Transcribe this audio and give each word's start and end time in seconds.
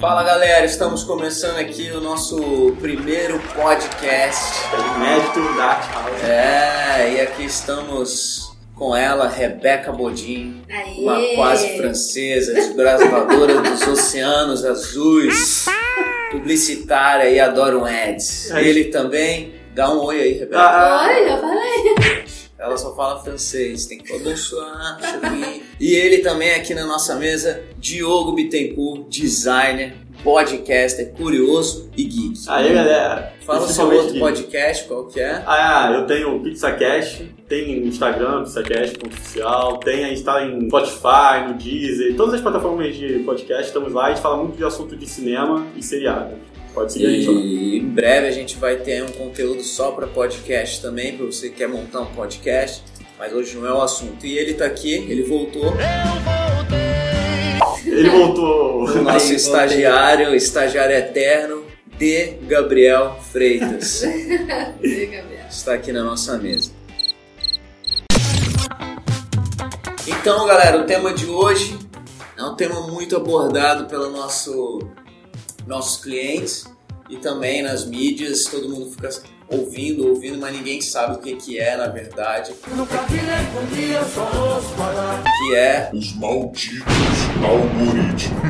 Fala 0.00 0.22
galera, 0.22 0.64
estamos 0.64 1.02
começando 1.02 1.58
aqui 1.58 1.90
o 1.90 2.00
nosso 2.00 2.76
primeiro 2.80 3.40
podcast. 3.54 4.60
Inédito 4.96 5.56
da 5.56 5.64
Art 5.64 5.92
House. 5.92 6.22
É, 6.22 7.14
e 7.14 7.20
aqui 7.22 7.44
estamos 7.44 8.56
com 8.76 8.94
ela, 8.94 9.28
Rebeca 9.28 9.90
Bodin, 9.90 10.62
Aê! 10.70 11.02
uma 11.02 11.34
quase 11.34 11.76
francesa, 11.76 12.54
desbravadora 12.54 13.60
dos 13.68 13.82
oceanos 13.88 14.64
azuis, 14.64 15.66
publicitária 16.30 17.28
e 17.28 17.40
adora 17.40 17.76
um 17.76 17.84
ads. 17.84 18.52
Aí. 18.52 18.68
Ele 18.68 18.84
também, 18.84 19.54
dá 19.74 19.92
um 19.92 20.04
oi 20.04 20.20
aí, 20.20 20.32
Rebeca. 20.34 20.60
Ah, 20.60 21.08
Oi, 21.08 21.28
já 21.28 21.36
falei. 21.36 21.59
Ela 22.60 22.76
só 22.76 22.94
fala 22.94 23.18
francês, 23.22 23.86
tem 23.86 23.98
que 23.98 24.18
bonsoir. 24.18 24.98
E 25.80 25.94
ele 25.94 26.18
também 26.18 26.52
aqui 26.52 26.74
na 26.74 26.84
nossa 26.86 27.14
mesa, 27.16 27.62
Diogo 27.78 28.32
Bittencourt, 28.32 29.08
designer, 29.08 29.94
podcaster, 30.22 31.10
curioso 31.12 31.88
e 31.96 32.04
geek. 32.04 32.38
Aí 32.48 32.72
galera. 32.74 33.32
Fala 33.46 33.62
o 33.64 33.68
seu 33.68 33.90
outro 33.90 34.12
de- 34.12 34.18
podcast, 34.20 34.84
qual 34.86 35.06
que 35.06 35.18
é? 35.18 35.42
Ah, 35.46 35.90
eu 35.94 36.06
tenho 36.06 36.36
o 36.36 36.40
PizzaCast, 36.42 37.34
tem 37.48 37.80
no 37.80 37.86
Instagram, 37.88 38.42
PizzaCast.oficial, 38.44 39.78
tem, 39.78 40.04
a 40.04 40.08
gente 40.08 40.22
tá 40.22 40.44
em 40.44 40.66
Spotify, 40.68 41.48
no 41.48 41.54
Deezer, 41.54 42.14
todas 42.16 42.34
as 42.34 42.40
plataformas 42.42 42.94
de 42.94 43.20
podcast, 43.20 43.64
estamos 43.68 43.92
lá, 43.92 44.06
a 44.06 44.08
gente 44.10 44.20
fala 44.20 44.36
muito 44.36 44.56
de 44.56 44.64
assunto 44.64 44.94
de 44.96 45.06
cinema 45.08 45.66
e 45.74 45.82
seriado. 45.82 46.34
Pode 46.74 46.92
seguir 46.92 47.06
a 47.06 47.10
gente 47.10 47.26
lá. 47.28 47.40
E 47.40 47.78
em 47.78 47.88
breve 47.88 48.28
a 48.28 48.30
gente 48.30 48.56
vai 48.56 48.76
ter 48.76 49.02
um 49.02 49.08
conteúdo 49.08 49.62
só 49.62 49.90
para 49.92 50.06
podcast 50.06 50.80
também, 50.80 51.16
para 51.16 51.26
você 51.26 51.48
que 51.48 51.56
quer 51.56 51.68
montar 51.68 52.00
um 52.00 52.06
podcast, 52.14 52.82
mas 53.18 53.32
hoje 53.32 53.56
não 53.56 53.66
é 53.66 53.72
o 53.72 53.80
assunto. 53.82 54.24
E 54.26 54.38
ele 54.38 54.54
tá 54.54 54.66
aqui, 54.66 54.94
ele 54.94 55.22
voltou, 55.22 55.72
Ele 57.84 58.08
voltou. 58.08 58.84
o 58.88 59.02
nosso 59.02 59.30
Aí, 59.30 59.36
estagiário, 59.36 60.34
estagiário 60.34 60.94
eterno, 60.96 61.64
de 61.98 62.32
Gabriel 62.46 63.18
Freitas. 63.30 64.02
Oi, 64.82 65.06
Gabriel. 65.06 65.46
está 65.50 65.74
aqui 65.74 65.92
na 65.92 66.02
nossa 66.02 66.38
mesa. 66.38 66.70
Então, 70.06 70.46
galera, 70.46 70.80
o 70.80 70.84
tema 70.84 71.12
de 71.12 71.26
hoje 71.26 71.78
é 72.36 72.42
um 72.42 72.54
tema 72.54 72.86
muito 72.86 73.16
abordado 73.16 73.84
pelo 73.86 74.10
nosso 74.10 74.78
nossos 75.66 76.02
clientes 76.02 76.64
e 77.08 77.16
também 77.16 77.62
nas 77.62 77.86
mídias. 77.86 78.44
Todo 78.44 78.68
mundo 78.68 78.90
fica 78.90 79.10
ouvindo, 79.48 80.08
ouvindo, 80.08 80.38
mas 80.38 80.54
ninguém 80.54 80.80
sabe 80.80 81.16
o 81.16 81.18
que 81.18 81.34
que 81.36 81.58
é 81.58 81.76
na 81.76 81.88
verdade. 81.88 82.52
Que 85.38 85.54
é 85.54 85.90
Os 85.92 86.14
malditos 86.16 86.84
algoritmos. 87.44 88.40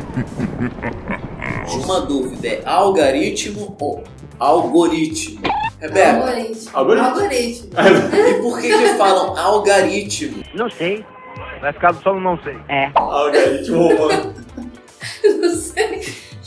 uma 1.85 2.01
dúvida, 2.01 2.47
é 2.47 2.61
algoritmo 2.65 3.75
ou 3.79 4.03
algoritmo? 4.39 5.41
Rebeca, 5.79 6.17
Algoritmo. 6.17 6.69
Algoritmo. 6.73 7.07
Algoritmo. 7.07 7.69
e 8.15 8.33
por 8.41 8.61
que 8.61 8.67
que 8.69 8.87
falam 8.97 9.35
algoritmo? 9.35 10.43
Não 10.53 10.69
sei. 10.69 11.03
Vai 11.59 11.73
ficar 11.73 11.93
só 11.95 12.13
no 12.13 12.19
não 12.19 12.39
sei. 12.43 12.55
É. 12.69 12.91
Algoritmo 12.93 13.87
romano. 13.95 14.35
Não 15.23 15.55
sei. 15.55 15.80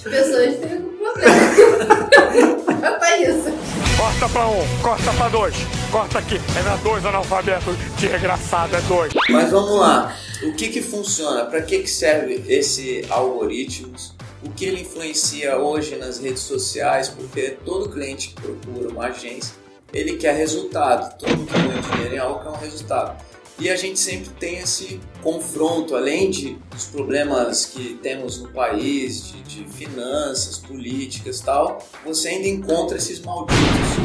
As 0.05 0.11
pessoas 0.11 0.57
têm 0.57 0.73
algum 0.73 0.97
problema. 0.99 2.65
É 2.85 2.91
pra 2.99 3.17
isso. 3.19 3.51
Corta 3.97 4.29
pra 4.29 4.47
um, 4.49 4.83
corta 4.83 5.13
pra 5.15 5.29
dois. 5.29 5.55
Corta 5.91 6.19
aqui. 6.19 6.39
É 6.59 6.63
na 6.63 6.77
dois 6.77 7.07
analfabeto 7.07 7.73
desgraçado, 7.99 8.77
é 8.77 8.81
dois. 8.83 9.13
Mas 9.31 9.51
vamos 9.51 9.79
lá. 9.79 10.15
O 10.43 10.53
que 10.53 10.69
que 10.69 10.83
funciona? 10.83 11.47
Para 11.47 11.63
que 11.63 11.79
que 11.79 11.91
serve 11.91 12.45
esse 12.47 13.07
algoritmos? 13.09 14.15
O 14.43 14.51
que 14.51 14.67
ele 14.67 14.83
influencia 14.83 15.57
hoje 15.57 15.97
nas 15.97 16.19
redes 16.19 16.43
sociais? 16.43 17.09
Porque 17.09 17.57
todo 17.65 17.89
cliente 17.89 18.29
que 18.29 18.43
procura 18.43 18.91
uma 18.91 19.07
agência, 19.07 19.55
ele 19.93 20.17
quer 20.17 20.35
resultado. 20.35 21.17
Todo 21.19 21.37
mundo 21.37 21.47
que 21.47 21.59
ganha 21.59 21.81
dinheiro 21.81 22.15
em 22.15 22.19
algo 22.19 22.41
quer 22.43 22.51
um 22.51 22.61
resultado. 22.61 23.17
E 23.57 23.71
a 23.71 23.77
gente 23.77 24.01
sempre 24.01 24.31
tem 24.31 24.59
esse 24.59 25.01
confronto, 25.23 25.95
além 25.95 26.29
de, 26.29 26.59
dos 26.71 26.87
problemas 26.87 27.65
que 27.65 27.95
temos 28.03 28.41
no 28.41 28.49
país, 28.49 29.29
de, 29.29 29.43
de 29.43 29.65
finanças, 29.73 30.59
políticas 30.59 31.41
tal, 31.41 31.79
você 32.05 32.31
ainda 32.31 32.49
encontra 32.49 32.97
esses 32.97 33.21
malditos 33.21 33.63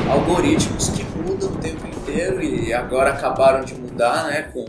algoritmos 0.07 0.89
que 0.89 1.03
mudam 1.17 1.51
o 1.51 1.57
tempo 1.57 1.87
inteiro 1.87 2.43
e 2.43 2.71
agora 2.71 3.09
acabaram 3.09 3.65
de 3.65 3.73
mudar 3.73 4.27
né, 4.27 4.43
com 4.53 4.65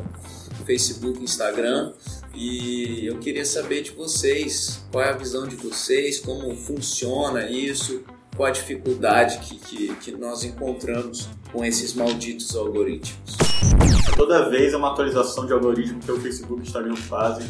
Facebook, 0.64 1.22
Instagram. 1.22 1.92
E 2.34 3.04
eu 3.04 3.18
queria 3.18 3.44
saber 3.44 3.82
de 3.82 3.90
vocês, 3.90 4.82
qual 4.90 5.04
é 5.04 5.10
a 5.10 5.12
visão 5.16 5.46
de 5.46 5.56
vocês, 5.56 6.20
como 6.20 6.56
funciona 6.56 7.50
isso, 7.50 8.02
qual 8.34 8.48
a 8.48 8.52
dificuldade 8.52 9.38
que, 9.38 9.56
que, 9.56 9.94
que 9.96 10.12
nós 10.12 10.42
encontramos 10.42 11.28
com 11.52 11.62
esses 11.62 11.92
malditos 11.92 12.56
algoritmos. 12.56 13.49
Toda 14.16 14.48
vez 14.48 14.72
é 14.72 14.76
uma 14.76 14.90
atualização 14.92 15.46
de 15.46 15.52
algoritmo 15.52 16.00
que 16.00 16.12
o 16.12 16.20
Facebook 16.20 16.60
e 16.60 16.64
o 16.64 16.66
Instagram 16.66 16.96
fazem. 16.96 17.46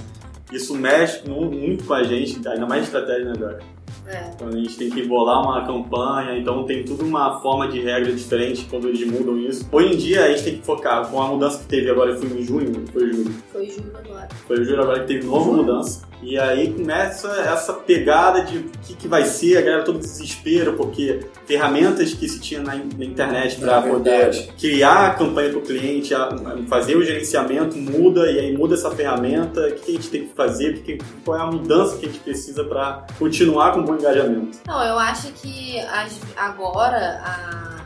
Isso 0.53 0.75
mexe 0.75 1.29
mu- 1.29 1.51
muito 1.51 1.85
com 1.85 1.95
a 1.95 2.03
gente, 2.03 2.37
ainda 2.49 2.67
mais 2.67 2.85
estratégia, 2.85 3.27
né, 3.27 3.33
Gabi? 3.39 3.65
É. 4.07 4.31
Então 4.35 4.49
a 4.49 4.53
gente 4.53 4.77
tem 4.77 4.91
que 4.91 5.07
bolar 5.07 5.43
uma 5.43 5.65
campanha, 5.67 6.37
então 6.39 6.65
tem 6.65 6.85
tudo 6.85 7.05
uma 7.05 7.41
forma 7.41 7.69
de 7.69 7.81
regra 7.81 8.13
diferente 8.13 8.67
quando 8.69 8.89
eles 8.89 9.07
mudam 9.07 9.39
isso. 9.39 9.69
Hoje 9.71 9.95
em 9.95 9.97
dia 9.97 10.25
a 10.25 10.29
gente 10.31 10.43
tem 10.45 10.59
que 10.59 10.67
focar 10.67 11.07
com 11.09 11.21
a 11.23 11.29
mudança 11.29 11.59
que 11.61 11.67
teve 11.67 11.91
agora, 11.91 12.17
foi 12.17 12.29
em 12.29 12.43
junho, 12.43 12.85
foi 12.93 13.13
julho. 13.13 13.35
Foi 13.53 13.67
julho 13.67 13.93
agora. 13.97 14.29
Foi 14.49 14.65
julho 14.65 14.83
agora 14.83 15.01
que 15.01 15.07
teve 15.07 15.27
nova 15.27 15.53
mudança. 15.53 16.03
E 16.23 16.39
aí 16.39 16.73
começa 16.73 17.29
essa 17.41 17.73
pegada 17.73 18.43
de 18.43 18.59
o 18.59 18.71
que, 18.87 18.95
que 18.95 19.09
vai 19.09 19.25
ser, 19.25 19.57
a 19.57 19.63
galera 19.63 19.83
todo 19.85 19.99
desespero, 19.99 20.75
porque 20.75 21.21
ferramentas 21.47 22.13
que 22.13 22.29
se 22.29 22.39
tinha 22.41 22.61
na, 22.63 22.77
in- 22.77 22.91
na 22.99 23.05
internet 23.07 23.57
para 23.59 23.79
É 23.79 23.83
poder 23.91 24.53
criar 24.61 25.07
a 25.07 25.15
campanha 25.15 25.49
para 25.51 25.59
o 25.59 25.63
cliente, 25.63 26.15
a- 26.15 26.27
a 26.29 26.67
fazer 26.69 26.95
o 26.97 27.03
gerenciamento 27.03 27.77
muda, 27.79 28.31
e 28.31 28.39
aí 28.39 28.57
muda 28.57 28.75
essa 28.75 28.91
ferramenta, 28.91 29.61
o 29.67 29.73
que, 29.73 29.81
que 29.81 29.91
a 29.91 29.95
gente 29.95 30.09
tem 30.11 30.27
que 30.29 30.35
fazer, 30.35 30.71
o 30.71 30.75
que 30.83 30.97
que- 30.99 31.05
qual 31.25 31.39
é 31.39 31.41
a 31.41 31.47
mudança 31.47 31.97
que 31.97 32.05
a 32.05 32.09
gente 32.11 32.21
precisa 32.21 32.65
para 32.65 33.07
continuar 33.19 33.73
com 33.73 33.81
um 33.81 33.85
bom 33.85 33.95
engajamento. 33.95 34.59
Não, 34.67 34.83
eu 34.85 34.99
acho 34.99 35.33
que 35.33 35.79
as- 35.81 36.21
agora 36.37 37.21
a- 37.25 37.81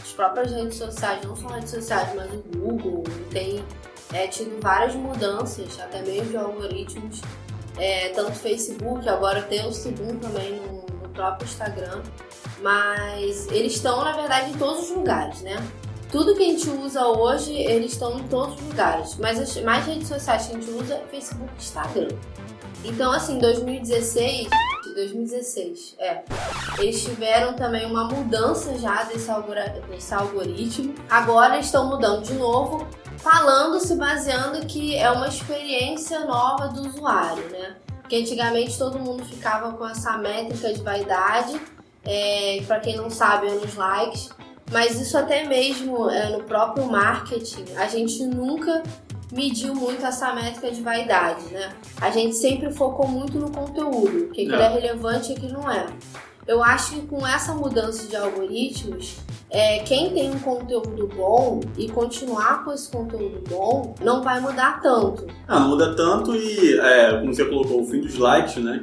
as 0.00 0.12
próprias 0.12 0.52
redes 0.52 0.76
sociais, 0.76 1.18
não 1.26 1.34
só 1.34 1.48
redes 1.48 1.70
sociais, 1.70 2.08
mas 2.14 2.26
o 2.32 2.58
Google 2.58 3.02
tem 3.30 3.60
é, 4.14 4.26
tido 4.26 4.60
várias 4.60 4.94
mudanças, 4.94 5.80
até 5.80 6.02
mesmo 6.02 6.26
de 6.26 6.36
algoritmos, 6.36 7.22
é, 7.78 8.08
tanto 8.10 8.32
Facebook, 8.32 9.08
agora 9.08 9.42
tem 9.42 9.66
o 9.66 9.72
segundo 9.72 10.20
também 10.20 10.54
no, 10.56 10.82
no 11.02 11.08
próprio 11.10 11.46
Instagram, 11.46 12.02
mas 12.60 13.46
eles 13.48 13.74
estão, 13.74 14.04
na 14.04 14.12
verdade, 14.12 14.50
em 14.50 14.58
todos 14.58 14.90
os 14.90 14.96
lugares, 14.96 15.40
né? 15.42 15.56
Tudo 16.10 16.34
que 16.34 16.42
a 16.42 16.46
gente 16.46 16.68
usa 16.68 17.06
hoje, 17.06 17.54
eles 17.54 17.92
estão 17.92 18.18
em 18.18 18.24
todos 18.28 18.56
os 18.60 18.66
lugares. 18.68 19.16
Mas 19.16 19.40
as 19.40 19.56
mais 19.62 19.86
redes 19.86 20.08
sociais 20.08 20.46
que 20.46 20.52
a 20.56 20.60
gente 20.60 20.70
usa 20.70 20.94
é 20.94 21.02
Facebook 21.10 21.50
e 21.58 21.62
Instagram. 21.62 22.08
Então, 22.84 23.12
assim, 23.12 23.38
2016, 23.38 24.48
2016, 24.94 25.94
é. 25.98 26.22
Eles 26.78 27.02
tiveram 27.02 27.54
também 27.54 27.86
uma 27.86 28.04
mudança 28.04 28.76
já 28.78 29.04
desse, 29.04 29.30
algora- 29.30 29.80
desse 29.88 30.12
algoritmo. 30.12 30.94
Agora 31.08 31.58
estão 31.58 31.88
mudando 31.88 32.22
de 32.24 32.34
novo, 32.34 32.86
falando, 33.22 33.80
se 33.80 33.94
baseando 33.94 34.66
que 34.66 34.96
é 34.96 35.10
uma 35.10 35.28
experiência 35.28 36.20
nova 36.26 36.68
do 36.68 36.88
usuário, 36.88 37.48
né? 37.50 37.76
Porque 38.00 38.16
antigamente 38.16 38.76
todo 38.76 38.98
mundo 38.98 39.24
ficava 39.24 39.72
com 39.72 39.86
essa 39.88 40.18
métrica 40.18 40.72
de 40.72 40.82
vaidade, 40.82 41.60
é, 42.04 42.62
para 42.66 42.80
quem 42.80 42.96
não 42.96 43.08
sabe, 43.08 43.46
é 43.46 43.54
nos 43.54 43.74
likes. 43.74 44.30
Mas 44.70 45.00
isso 45.00 45.16
até 45.16 45.44
mesmo 45.44 46.10
é, 46.10 46.30
no 46.30 46.44
próprio 46.44 46.86
marketing, 46.86 47.64
a 47.76 47.86
gente 47.86 48.24
nunca 48.26 48.82
mediu 49.30 49.74
muito 49.74 50.04
essa 50.04 50.32
métrica 50.34 50.70
de 50.70 50.82
vaidade, 50.82 51.42
né? 51.46 51.72
A 52.00 52.10
gente 52.10 52.34
sempre 52.36 52.72
focou 52.72 53.06
muito 53.06 53.38
no 53.38 53.50
conteúdo, 53.50 54.24
o 54.24 54.28
que, 54.30 54.46
que 54.46 54.54
É. 54.54 54.60
é 54.62 54.68
relevante 54.68 55.32
e 55.32 55.34
o 55.34 55.40
que 55.40 55.48
não 55.50 55.70
é. 55.70 55.86
Eu 56.46 56.62
acho 56.62 56.92
que 56.94 57.06
com 57.06 57.26
essa 57.26 57.54
mudança 57.54 58.06
de 58.06 58.16
algoritmos, 58.16 59.16
é, 59.52 59.80
quem 59.80 60.10
tem 60.14 60.30
um 60.30 60.38
conteúdo 60.38 61.08
bom 61.14 61.60
e 61.76 61.88
continuar 61.88 62.64
com 62.64 62.72
esse 62.72 62.90
conteúdo 62.90 63.42
bom, 63.48 63.94
não 64.00 64.22
vai 64.22 64.40
mudar 64.40 64.80
tanto. 64.80 65.26
Ah, 65.46 65.60
muda 65.60 65.94
tanto 65.94 66.34
e, 66.34 66.78
é, 66.78 67.18
como 67.20 67.34
você 67.34 67.44
colocou, 67.44 67.82
o 67.82 67.86
fim 67.86 68.00
dos 68.00 68.16
likes, 68.16 68.56
né? 68.62 68.82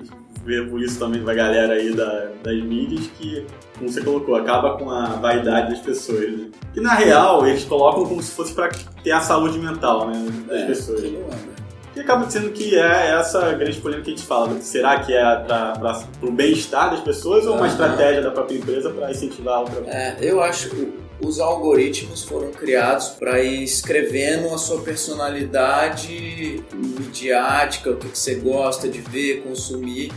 Por 0.70 0.82
isso 0.82 0.98
também 0.98 1.24
da 1.24 1.34
galera 1.34 1.74
aí 1.74 1.94
da- 1.94 2.30
das 2.42 2.64
mídias 2.64 3.06
que, 3.20 3.46
como 3.78 3.92
você 3.92 4.02
colocou, 4.02 4.36
acaba 4.36 4.78
com 4.78 4.90
a 4.90 5.06
vaidade 5.18 5.72
das 5.72 5.80
pessoas, 5.80 6.32
né? 6.32 6.50
Que 6.74 6.82
na 6.82 6.94
real 6.96 7.46
eles 7.46 7.66
colocam 7.66 8.06
como 8.06 8.22
se 8.24 8.32
fosse 8.32 8.54
pra 8.54 8.70
ter 9.04 9.12
a 9.12 9.22
saúde 9.22 9.60
mental, 9.60 10.08
né? 10.08 10.26
Das 10.48 10.62
É, 10.62 10.66
pessoas. 10.66 11.02
que 11.02 11.12
não 11.12 11.28
é? 11.28 11.60
E 11.96 12.00
acaba 12.00 12.30
sendo 12.30 12.52
que 12.52 12.78
é 12.78 13.18
essa 13.20 13.52
grande 13.54 13.80
polêmica 13.80 14.06
que 14.06 14.12
a 14.12 14.16
gente 14.16 14.26
fala. 14.28 14.62
Será 14.62 15.00
que 15.00 15.14
é 15.14 15.22
para 15.22 16.04
o 16.22 16.32
bem-estar 16.32 16.92
das 16.92 17.02
pessoas 17.02 17.46
ou 17.46 17.54
uma 17.54 17.62
Aham. 17.62 17.68
estratégia 17.68 18.22
da 18.22 18.32
própria 18.32 18.58
empresa 18.58 18.90
para 18.90 19.12
incentivar 19.12 19.62
outra 19.62 19.84
É, 19.88 20.18
eu 20.22 20.42
acho, 20.42 20.70
os 21.20 21.40
algoritmos 21.40 22.24
foram 22.24 22.52
criados 22.52 23.08
para 23.10 23.42
ir 23.42 23.64
escrevendo 23.64 24.54
a 24.54 24.58
sua 24.58 24.82
personalidade 24.82 26.64
midiática, 26.74 27.90
o 27.92 27.98
que, 27.98 28.10
que 28.10 28.18
você 28.18 28.36
gosta 28.36 28.88
de 28.88 29.02
ver, 29.02 29.42
consumir, 29.42 30.12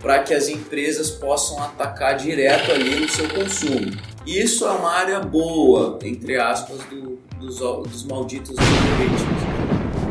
para 0.00 0.20
que 0.20 0.32
as 0.32 0.48
empresas 0.48 1.10
possam 1.10 1.62
atacar 1.62 2.16
direto 2.16 2.72
ali 2.72 3.00
no 3.00 3.08
seu 3.08 3.28
consumo. 3.28 3.90
Isso 4.26 4.66
é 4.66 4.70
uma 4.70 4.92
área 4.92 5.20
boa, 5.20 5.98
entre 6.02 6.38
aspas, 6.38 6.78
do, 6.84 7.18
dos, 7.38 7.58
dos 7.58 8.04
malditos 8.04 8.56
algoritmos. 8.58 9.57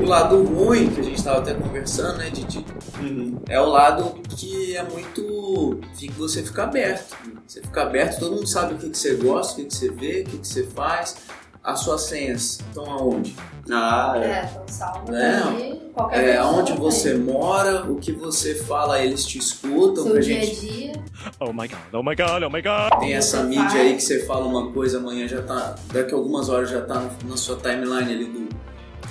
O 0.02 0.06
lado 0.06 0.44
ruim, 0.44 0.90
que 0.90 1.02
a 1.02 1.04
gente 1.04 1.18
estava 1.18 1.40
até 1.40 1.54
conversando, 1.54 2.18
né, 2.18 2.30
Didi? 2.30 2.64
Uhum. 3.00 3.40
É 3.50 3.60
o 3.60 3.66
lado 3.66 4.22
que 4.30 4.76
é 4.76 4.84
muito. 4.84 5.80
que 5.98 6.12
você 6.12 6.44
fica 6.44 6.64
aberto. 6.64 7.16
Você 7.48 7.62
fica 7.62 7.82
aberto, 7.84 8.20
todo 8.20 8.36
mundo 8.36 8.48
sabe 8.48 8.76
o 8.76 8.78
que, 8.78 8.90
que 8.90 8.98
você 8.98 9.16
gosta, 9.16 9.54
o 9.54 9.56
que, 9.58 9.66
que 9.66 9.76
você 9.76 9.90
vê, 9.90 10.22
o 10.22 10.30
que, 10.30 10.38
que 10.38 10.48
você 10.48 10.64
faz. 10.64 11.16
As 11.64 11.82
suas 11.82 12.04
senhas 12.04 12.60
estão 12.62 12.86
aonde? 12.90 13.36
Ah, 13.70 14.14
é. 14.16 14.26
É, 14.26 14.52
salvo 14.68 15.12
Né? 15.12 15.78
qualquer 15.94 16.30
É, 16.30 16.42
tem. 16.72 16.78
você 16.78 17.16
mora, 17.16 17.84
o 17.92 17.98
que 17.98 18.14
você 18.14 18.56
fala, 18.56 19.02
eles 19.02 19.26
te 19.26 19.38
escutam. 19.38 20.04
Seu 20.04 20.20
dia 20.20 20.38
a 20.38 20.46
gente 20.46 20.60
dia. 20.62 20.94
Oh 21.40 21.52
my 21.52 21.68
god, 21.68 21.80
oh 21.92 22.04
my 22.04 22.16
god, 22.16 22.44
oh 22.44 22.50
my 22.50 22.62
god. 22.62 23.00
tem 23.02 23.16
essa 23.16 23.40
você 23.40 23.44
mídia 23.44 23.64
faz. 23.70 23.82
aí 23.82 23.96
que 23.96 24.02
você 24.04 24.26
fala 24.26 24.46
uma 24.46 24.72
coisa, 24.72 25.00
amanhã 25.00 25.28
já 25.28 25.42
tá. 25.42 25.76
Daqui 25.92 26.14
a 26.14 26.18
algumas 26.18 26.48
horas 26.48 26.70
já 26.70 26.82
tá 26.82 27.10
na 27.26 27.36
sua 27.36 27.58
timeline 27.58 28.14
ali 28.14 28.26
do, 28.26 28.47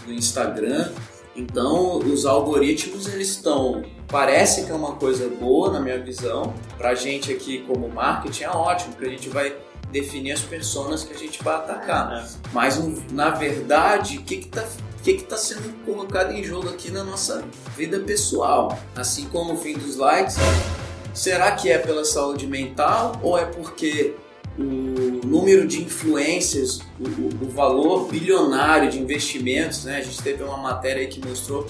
do 0.04 0.12
Instagram. 0.12 0.90
Então, 1.34 1.98
os 1.98 2.24
algoritmos 2.24 3.06
eles 3.08 3.28
estão. 3.28 3.84
Parece 4.08 4.64
que 4.64 4.70
é 4.70 4.74
uma 4.74 4.92
coisa 4.92 5.28
boa 5.28 5.70
na 5.70 5.80
minha 5.80 5.98
visão. 6.02 6.54
Pra 6.78 6.94
gente 6.94 7.32
aqui, 7.32 7.62
como 7.66 7.88
marketing, 7.88 8.44
é 8.44 8.50
ótimo, 8.50 8.92
porque 8.92 9.06
a 9.06 9.10
gente 9.10 9.28
vai 9.28 9.54
definir 9.90 10.32
as 10.32 10.40
personas 10.40 11.04
que 11.04 11.12
a 11.12 11.18
gente 11.18 11.42
vai 11.42 11.56
atacar. 11.56 12.12
É. 12.12 12.26
Mas, 12.52 12.78
na 13.10 13.30
verdade, 13.30 14.18
o 14.18 14.22
que 14.22 14.36
está 14.36 14.66
que 15.02 15.18
que 15.18 15.24
tá 15.24 15.36
sendo 15.36 15.72
colocado 15.84 16.32
em 16.32 16.42
jogo 16.42 16.68
aqui 16.68 16.90
na 16.90 17.04
nossa 17.04 17.44
vida 17.76 18.00
pessoal? 18.00 18.76
Assim 18.96 19.26
como 19.26 19.52
o 19.52 19.56
fim 19.56 19.74
dos 19.74 19.96
likes, 19.96 20.36
será 21.14 21.52
que 21.52 21.70
é 21.70 21.78
pela 21.78 22.04
saúde 22.04 22.44
mental 22.46 23.12
ou 23.22 23.38
é 23.38 23.44
porque 23.44 24.16
o 24.58 25.05
número 25.26 25.66
de 25.66 25.82
influências, 25.82 26.80
o, 27.00 27.04
o- 27.04 27.46
o 27.46 27.50
valor 27.50 28.06
bilionário 28.08 28.90
de 28.90 28.98
investimentos, 28.98 29.84
né? 29.84 29.98
A 29.98 30.00
gente 30.02 30.22
teve 30.22 30.42
uma 30.42 30.56
matéria 30.56 31.00
aí 31.02 31.08
que 31.08 31.26
mostrou 31.26 31.66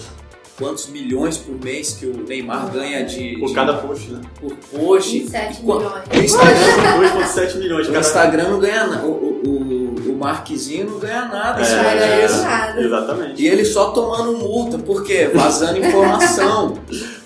quantos 0.57 0.87
milhões 0.87 1.37
por 1.37 1.53
mês 1.63 1.93
que 1.93 2.05
o 2.07 2.25
Neymar 2.27 2.71
ganha 2.71 3.03
de, 3.05 3.37
Por 3.39 3.49
de- 3.49 3.53
cada 3.53 3.73
post, 3.75 4.09
né? 4.11 4.21
por 4.39 4.55
post. 4.55 5.19
27 5.19 5.59
E 5.59 5.63
qua- 5.63 5.77
milhões. 5.77 6.03
O 6.09 6.23
Instagram, 6.23 6.99
2,7 7.25 7.57
milhões 7.57 7.87
o 7.89 7.95
Instagram 7.95 8.49
não 8.49 8.59
ganha 8.59 8.87
nada. 8.87 9.05
O, 9.05 9.11
o, 9.11 10.11
o, 10.13 10.17
Marquezinho 10.17 10.89
não 10.89 10.97
ganha 10.99 11.25
nada. 11.25 11.61
em 11.61 11.65
É, 11.65 11.99
ganha 11.99 12.27
disso. 12.27 12.41
nada. 12.41 12.81
Exatamente. 12.81 13.39
E 13.41 13.47
ele 13.47 13.63
só 13.63 13.91
tomando 13.91 14.35
multa, 14.35 14.79
por 14.79 15.03
quê? 15.05 15.29
Vazando 15.31 15.77
informação. 15.85 16.73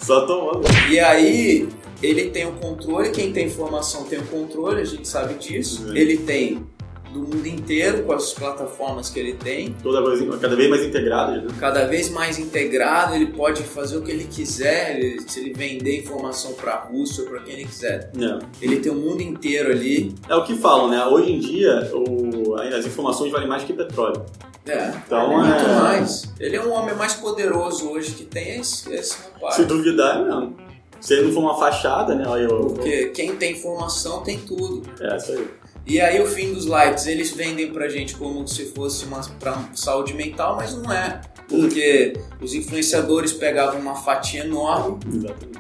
Só 0.02 0.26
tomando. 0.26 0.64
E 0.90 1.00
aí 1.00 1.70
ele 2.02 2.30
tem 2.30 2.46
o 2.48 2.54
controle, 2.54 3.10
quem 3.12 3.32
tem 3.32 3.48
informação 3.48 4.04
tem 4.06 4.20
o 4.20 4.26
controle, 4.26 4.82
a 4.82 4.86
gente 4.86 5.08
sabe 5.08 5.36
disso. 5.36 5.86
Uhum. 5.88 5.96
Ele 5.96 6.18
tem 6.18 6.66
do 7.14 7.20
mundo 7.20 7.46
inteiro 7.46 8.04
com 8.04 8.14
as 8.14 8.32
plataformas 8.32 9.10
que 9.10 9.20
ele 9.20 9.34
tem. 9.34 9.76
Toda 9.84 10.02
vez, 10.02 10.22
cada 10.40 10.56
vez 10.56 10.70
mais 10.70 10.82
integradas, 10.86 11.44
né? 11.44 11.50
Cada 11.60 11.86
vez 11.86 12.10
mais 12.10 12.40
integrado, 12.40 13.14
ele 13.14 13.28
pode 13.34 13.64
fazer 13.64 13.98
o 13.98 14.02
que 14.02 14.12
ele 14.12 14.24
quiser, 14.24 14.98
ele- 14.98 15.20
se 15.28 15.42
ele 15.42 15.54
vender 15.54 16.00
informação 16.00 16.54
para 16.54 16.72
a 16.72 16.80
Rússia 16.86 17.24
ou 17.26 17.30
para 17.30 17.42
quem 17.42 17.56
ele 17.56 17.66
quiser. 17.66 18.10
É. 18.18 18.40
Ele 18.62 18.78
tem 18.78 18.90
o 18.94 18.96
mundo 18.96 19.22
inteiro 19.22 19.72
ali. 19.72 20.16
É 20.30 20.36
o 20.36 20.46
que 20.46 20.56
falam, 20.56 20.90
né? 20.90 21.06
Hoje 21.06 21.34
em 21.34 21.40
dia, 21.40 21.92
o- 21.94 22.56
as 22.56 22.86
informações 22.86 23.30
valem 23.30 23.48
mais 23.50 23.64
que 23.66 23.74
petróleo. 23.74 24.26
É, 24.66 24.94
Então, 25.06 25.34
muito 25.38 25.50
é- 25.54 25.76
mais. 25.82 26.24
Ele 26.40 26.56
é 26.56 26.64
um 26.64 26.72
homem 26.72 26.96
mais 26.96 27.14
poderoso 27.16 27.90
hoje 27.90 28.12
que 28.14 28.24
tem 28.24 28.60
esse, 28.60 28.90
esse 28.94 29.18
rapaz. 29.34 29.56
Se 29.56 29.66
duvidar, 29.66 30.18
é 30.22 30.24
mesmo. 30.24 30.56
Se 31.02 31.14
ele 31.14 31.24
não 31.28 31.34
for 31.34 31.40
uma 31.42 31.58
fachada, 31.58 32.16
né? 32.16 32.24
Olha, 32.28 32.44
eu, 32.44 32.68
Porque 32.68 33.08
quem 33.08 33.36
tem 33.36 33.54
informação 33.54 34.22
tem 34.22 34.40
tudo. 34.40 34.84
é 35.02 35.18
isso 35.18 35.32
aí. 35.32 35.48
E 35.86 36.00
aí 36.00 36.22
o 36.22 36.28
fim 36.28 36.54
dos 36.54 36.68
likes, 36.68 37.08
eles 37.08 37.32
vendem 37.32 37.74
pra 37.74 37.90
gente 37.90 38.16
como 38.16 38.48
se 38.48 38.68
fosse 38.68 39.04
uma 39.06 39.20
pra 39.40 39.58
saúde 39.74 40.14
mental, 40.14 40.56
mas 40.56 40.76
não 40.76 40.92
é. 40.94 41.22
Porque 41.50 42.14
os 42.40 42.54
influenciadores 42.54 43.34
pegavam 43.34 43.80
uma 43.82 43.96
fatia 43.96 44.46
enorme 44.46 45.00
Exatamente. 45.12 45.60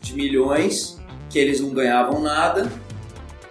de 0.00 0.14
milhões, 0.14 0.98
que 1.28 1.38
eles 1.38 1.60
não 1.60 1.70
ganhavam 1.70 2.20
nada. 2.20 2.70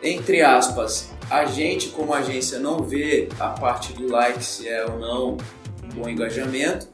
Entre 0.01 0.41
aspas, 0.41 1.11
a 1.29 1.45
gente 1.45 1.89
como 1.89 2.13
agência 2.13 2.59
não 2.59 2.79
vê 2.79 3.29
a 3.39 3.49
parte 3.49 3.93
do 3.93 4.11
like 4.11 4.43
se 4.43 4.67
é 4.67 4.83
ou 4.83 4.99
não 4.99 5.37
um 5.83 5.89
bom 6.01 6.09
engajamento, 6.09 6.87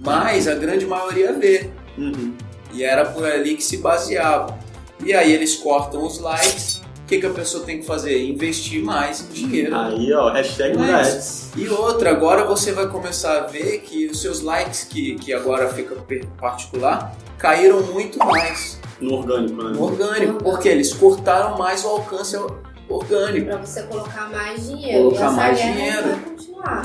mas 0.00 0.48
a 0.48 0.54
grande 0.56 0.84
maioria 0.84 1.32
vê. 1.32 1.70
Uhum. 1.96 2.34
E 2.72 2.84
era 2.84 3.04
por 3.06 3.24
ali 3.24 3.56
que 3.56 3.64
se 3.64 3.78
baseava. 3.78 4.58
E 5.04 5.12
aí 5.14 5.32
eles 5.32 5.54
cortam 5.56 6.04
os 6.04 6.18
likes. 6.18 6.80
O 7.04 7.08
que, 7.08 7.20
que 7.20 7.26
a 7.26 7.30
pessoa 7.30 7.64
tem 7.64 7.78
que 7.80 7.86
fazer? 7.86 8.22
Investir 8.28 8.82
mais 8.84 9.22
em 9.22 9.32
dinheiro. 9.32 9.74
Aí, 9.74 10.12
ó, 10.12 10.30
hashtag 10.30 10.76
ads. 10.78 11.50
E 11.56 11.66
outra, 11.68 12.10
agora 12.10 12.44
você 12.44 12.72
vai 12.72 12.86
começar 12.88 13.38
a 13.38 13.46
ver 13.46 13.78
que 13.78 14.06
os 14.08 14.20
seus 14.20 14.42
likes, 14.42 14.84
que, 14.84 15.14
que 15.14 15.32
agora 15.32 15.72
fica 15.72 15.96
particular, 16.36 17.16
caíram 17.38 17.80
muito 17.84 18.18
mais 18.18 18.78
No 19.00 19.14
orgânico, 19.14 19.62
né? 19.62 19.70
no 19.70 19.82
orgânico, 19.82 20.44
porque 20.44 20.68
eles 20.68 20.92
cortaram 20.92 21.56
mais 21.56 21.82
o 21.82 21.88
alcance 21.88 22.36
orgânico. 22.86 23.46
Pra 23.46 23.56
você 23.56 23.82
colocar 23.84 24.28
mais 24.30 24.66
dinheiro. 24.66 25.04
Colocar 25.04 25.20
e 25.20 25.24
essa 25.24 25.30
mais 25.36 25.58
dinheiro. 25.58 26.08
vai 26.08 26.20
continuar. 26.20 26.82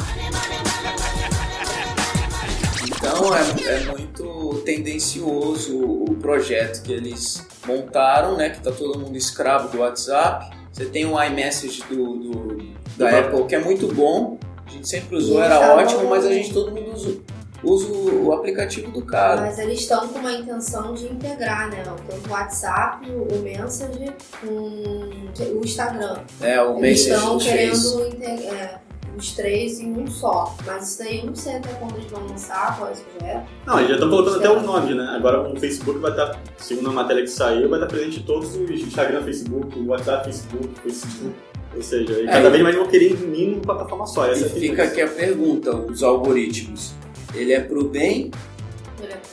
Então 2.88 3.36
é, 3.36 3.74
é 3.74 3.80
muito 3.92 4.13
tendencioso 4.62 5.78
o 5.84 6.16
projeto 6.22 6.84
que 6.84 6.92
eles 6.94 7.46
montaram, 7.68 8.38
né? 8.38 8.50
Que 8.50 8.62
tá 8.62 8.72
todo 8.72 9.00
mundo 9.00 9.16
escravo 9.18 9.70
do 9.70 9.80
WhatsApp. 9.80 10.56
Você 10.72 10.86
tem 10.86 11.06
o 11.06 11.22
iMessage 11.22 11.84
do, 11.90 12.18
do- 12.18 12.74
da 12.98 13.10
Do- 13.10 13.18
Apple 13.18 13.46
que 13.46 13.56
é 13.56 13.60
muito 13.60 13.88
bom. 13.94 14.38
A 14.66 14.70
gente 14.70 14.88
sempre 14.88 15.16
usou, 15.18 15.42
era 15.42 15.60
tá 15.60 15.76
ótimo, 15.76 16.02
bom. 16.04 16.10
mas 16.10 16.26
a 16.26 16.32
gente 16.34 16.52
todo 16.54 16.72
mundo 16.72 16.94
usa, 16.94 17.18
usa 17.64 17.88
o, 17.88 18.26
o 18.28 18.34
aplicativo 18.34 18.90
do 18.92 19.06
cara. 19.06 19.42
Mas 19.42 19.60
eles 19.60 19.82
estão 19.82 20.08
com 20.08 20.18
uma 20.20 20.32
intenção 20.32 20.94
de 20.94 21.06
integrar, 21.06 21.70
né? 21.70 21.84
Tanto 21.84 22.28
o 22.28 22.32
WhatsApp, 22.32 23.08
o 23.12 23.40
Messenger, 23.40 24.14
com 24.42 24.48
o 24.48 25.62
Instagram. 25.64 26.18
É, 26.42 26.62
o 26.62 26.78
Eles 26.80 27.06
Messenger 27.06 27.18
estão 27.18 27.38
dos 27.38 27.46
três. 27.46 27.92
querendo 27.92 28.08
inte- 28.08 28.26
é, 28.48 28.80
os 29.18 29.32
três 29.34 29.80
em 29.80 29.92
um 29.94 30.08
só. 30.08 30.56
Mas 30.66 30.90
isso 30.90 31.00
daí 31.04 31.20
eu 31.20 31.26
não 31.28 31.36
sei 31.36 31.56
até 31.58 31.70
quando 31.74 31.96
eles 31.98 32.12
vão 32.12 32.26
lançar, 32.28 32.78
qual 32.78 32.90
é 32.90 32.94
esse 32.94 33.04
projeto. 33.04 33.46
Não, 33.66 33.78
eles 33.78 33.88
já 33.90 33.94
estão 33.96 34.10
colocando 34.10 34.38
até 34.38 34.52
os 34.58 34.64
nomes, 34.64 34.96
né? 34.96 35.14
Agora 35.16 35.50
o 35.50 35.60
Facebook 35.60 36.00
vai 36.00 36.12
estar, 36.12 36.40
segundo 36.58 36.90
a 36.90 36.94
matéria 36.94 37.24
que 37.24 37.30
saiu, 37.30 37.70
vai 37.70 37.80
estar 37.80 37.88
presente 37.94 38.20
em 38.20 38.24
todos 38.24 38.56
os 38.56 38.70
Instagram, 38.70 39.24
Facebook, 39.24 39.80
WhatsApp, 39.88 40.26
Facebook, 40.26 40.68
Facebook. 40.82 41.36
Ou 41.76 41.82
seja, 41.82 42.14
e 42.14 42.24
É, 42.24 42.32
cada 42.32 42.48
e- 42.50 42.52
vez 42.52 42.64
mais 42.64 42.76
vão 42.76 42.86
querer 42.88 43.20
no 43.20 43.28
mínimo 43.28 43.62
plataforma 43.62 44.06
só. 44.06 44.26
Essa 44.28 44.42
E 44.42 44.44
é 44.44 44.46
a 44.48 44.50
fica 44.50 44.84
aqui 44.84 45.02
a 45.02 45.08
pergunta, 45.08 45.76
os 45.76 46.04
algoritmos. 46.04 46.94
Ele 47.34 47.52
é 47.52 47.60
pro 47.60 47.84
bem 47.86 48.30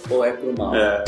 ou 0.09 0.25
é 0.25 0.33
pro 0.33 0.55
mal? 0.57 0.75
É, 0.75 1.05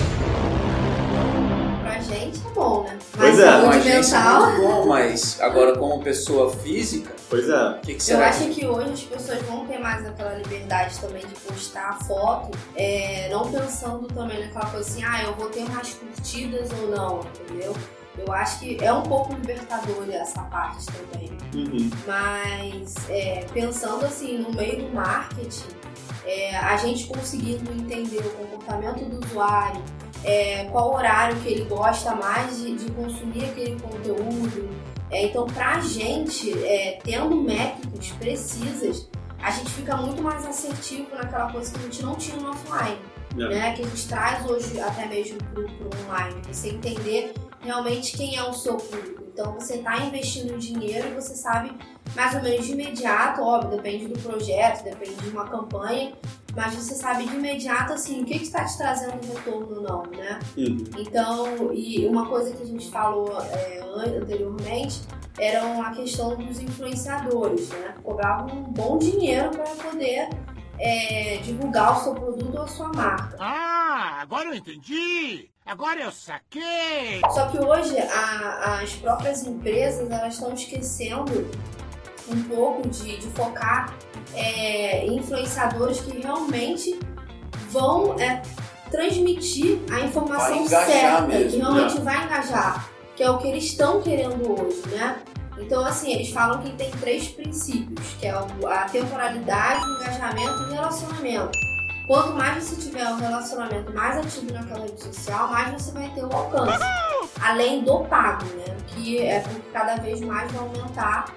Pra 1.83 2.01
gente 2.01 2.41
é 2.47 2.51
bom, 2.55 2.85
né? 2.85 2.99
Pois 3.13 3.37
Mas 3.37 3.39
é, 3.39 3.45
saúde 3.45 3.89
é 3.91 4.01
mental. 4.01 4.47
muito 4.47 4.63
bom, 4.63 4.87
mas 4.87 5.41
agora 5.41 5.77
como 5.77 6.03
pessoa 6.03 6.51
física, 6.51 7.15
pois 7.29 7.49
é. 7.49 7.71
o 7.71 7.81
que, 7.81 7.95
que 7.95 8.11
Eu 8.11 8.23
acho 8.23 8.49
que 8.51 8.67
hoje 8.67 8.93
as 8.93 9.03
pessoas 9.03 9.43
vão 9.43 9.67
ter 9.67 9.79
mais 9.79 10.07
aquela 10.07 10.35
liberdade 10.35 10.99
também 10.99 11.27
de 11.27 11.35
postar 11.35 11.99
foto, 12.07 12.57
é, 12.77 13.29
não 13.31 13.51
pensando 13.51 14.07
também 14.09 14.47
naquela 14.47 14.67
coisa 14.67 14.89
assim, 14.89 15.03
ah, 15.05 15.25
eu 15.25 15.35
vou 15.35 15.49
ter 15.49 15.69
mais 15.69 15.95
curtidas 15.95 16.69
ou 16.81 16.89
não, 16.89 17.21
entendeu? 17.21 17.75
Eu 18.19 18.33
acho 18.33 18.59
que 18.61 18.83
é 18.83 18.93
um 18.93 19.03
pouco 19.03 19.33
libertador 19.33 20.05
essa 20.11 20.43
parte 20.43 20.87
também. 20.87 21.31
Uhum. 21.55 21.91
Mas 22.07 22.95
é, 23.09 23.47
pensando 23.53 24.05
assim, 24.05 24.39
no 24.39 24.53
meio 24.53 24.83
do 24.83 24.95
marketing, 24.95 25.69
é, 26.25 26.57
a 26.57 26.77
gente 26.77 27.07
conseguindo 27.07 27.73
entender 27.73 28.19
o 28.19 28.31
comportamento 28.31 29.05
do 29.05 29.27
usuário, 29.27 29.83
é, 30.25 30.65
qual 30.71 30.95
horário 30.95 31.37
que 31.41 31.49
ele 31.49 31.65
gosta 31.65 32.15
mais 32.15 32.59
de, 32.59 32.75
de 32.77 32.91
consumir 32.93 33.45
aquele 33.45 33.81
conteúdo. 33.81 34.69
É, 35.11 35.27
então, 35.27 35.47
pra 35.47 35.79
gente, 35.81 36.53
é, 36.65 36.99
tendo 37.05 37.37
métricas 37.37 38.09
precisas, 38.19 39.09
a 39.43 39.51
gente 39.51 39.71
fica 39.71 39.97
muito 39.97 40.23
mais 40.23 40.47
assertivo 40.47 41.15
naquela 41.15 41.51
coisa 41.51 41.73
que 41.73 41.79
a 41.79 41.83
gente 41.83 42.03
não 42.03 42.15
tinha 42.15 42.37
no 42.37 42.51
offline 42.51 42.99
É. 43.35 43.49
né, 43.49 43.73
que 43.75 43.83
a 43.83 43.87
gente 43.87 44.09
traz 44.09 44.49
hoje 44.49 44.81
até 44.81 45.07
mesmo 45.07 45.39
pro, 45.53 45.65
pro 45.65 45.91
online. 46.05 46.41
Você 46.51 46.69
entender 46.69 47.35
realmente 47.61 48.17
quem 48.17 48.37
é 48.37 48.43
o 48.43 48.53
seu 48.53 48.77
público. 48.77 49.23
Então 49.33 49.55
você 49.55 49.77
está 49.77 49.99
investindo 49.99 50.59
dinheiro 50.59 51.09
e 51.09 51.15
você 51.15 51.35
sabe 51.35 51.73
mais 52.15 52.35
ou 52.35 52.43
menos 52.43 52.67
de 52.67 52.73
imediato, 52.73 53.41
óbvio, 53.43 53.77
depende 53.77 54.07
do 54.07 54.19
projeto, 54.19 54.85
depende 54.85 55.15
de 55.17 55.31
uma 55.31 55.49
campanha, 55.49 56.13
mas 56.55 56.75
você 56.75 56.95
sabe 56.95 57.25
de 57.25 57.35
imediato 57.35 57.95
assim, 57.95 58.21
o 58.23 58.25
que 58.27 58.35
está 58.35 58.65
te 58.65 58.77
trazendo 58.77 59.27
retorno 59.27 59.77
ou 59.77 59.83
não, 59.83 60.03
né? 60.11 60.39
Uhum. 60.57 60.85
Então, 60.99 61.73
e 61.73 62.07
uma 62.07 62.27
coisa 62.29 62.55
que 62.55 62.63
a 62.63 62.67
gente 62.67 62.91
falou 62.91 63.41
é, 63.41 63.82
anteriormente 63.97 65.03
eram 65.39 65.83
a 65.83 65.91
questão 65.91 66.37
dos 66.37 66.61
influenciadores, 66.61 67.69
né? 67.71 67.95
Cobravam 68.03 68.49
um 68.59 68.63
bom 68.65 68.99
dinheiro 68.99 69.51
para 69.51 69.65
poder 69.91 70.29
é, 70.79 71.39
divulgar 71.43 71.99
o 71.99 72.03
seu 72.05 72.15
produto 72.15 72.55
ou 72.57 72.63
a 72.63 72.67
sua 72.69 72.89
marca. 72.89 73.37
Ah, 73.41 74.19
agora 74.21 74.49
eu 74.49 74.55
entendi! 74.55 75.49
Agora 75.65 76.01
eu 76.01 76.11
saquei! 76.11 77.21
Só 77.33 77.47
que 77.49 77.59
hoje 77.59 77.97
a- 77.99 78.81
as 78.83 78.93
próprias 78.95 79.47
empresas 79.47 80.11
elas 80.11 80.35
estão 80.35 80.53
esquecendo 80.53 81.49
um 82.29 82.43
pouco 82.45 82.89
de, 82.89 83.17
de 83.19 83.27
focar 83.29 83.95
é, 84.35 85.07
em 85.07 85.17
influenciadores 85.19 86.01
que 86.01 86.19
realmente 86.21 86.99
vão 87.71 88.19
é, 88.19 88.43
transmitir 88.91 89.79
a 89.93 90.01
informação 90.01 90.67
certa, 90.67 91.23
mesmo, 91.23 91.51
que 91.51 91.57
realmente 91.59 91.95
né? 91.99 92.01
vai 92.05 92.25
engajar, 92.25 92.89
que 93.17 93.23
é 93.23 93.31
o 93.31 93.39
que 93.39 93.49
eles 93.49 93.65
estão 93.65 94.03
querendo 94.03 94.61
hoje, 94.61 94.83
né? 94.89 95.19
Então, 95.59 95.85
assim, 95.85 96.13
eles 96.13 96.31
falam 96.31 96.63
que 96.63 96.71
tem 96.73 96.91
três 96.93 97.29
princípios, 97.29 98.15
que 98.19 98.27
é 98.27 98.31
a 98.31 98.89
temporalidade, 98.91 99.85
o 99.85 99.95
engajamento 99.97 100.63
e 100.63 100.65
o 100.65 100.73
relacionamento. 100.73 101.59
Quanto 102.07 102.33
mais 102.33 102.65
você 102.65 102.77
tiver 102.77 103.07
um 103.09 103.17
relacionamento 103.17 103.93
mais 103.93 104.19
ativo 104.19 104.53
naquela 104.53 104.85
rede 104.85 105.03
social, 105.03 105.49
mais 105.49 105.73
você 105.73 105.93
vai 105.93 106.09
ter 106.11 106.25
o 106.25 106.33
alcance. 106.33 106.85
Além 107.41 107.85
do 107.85 108.05
pago, 108.05 108.45
né? 108.47 108.77
Que 108.89 109.19
é 109.19 109.41
porque 109.41 109.71
cada 109.73 109.97
vez 109.97 110.21
mais 110.21 110.51
vai 110.51 110.63
aumentar. 110.63 111.33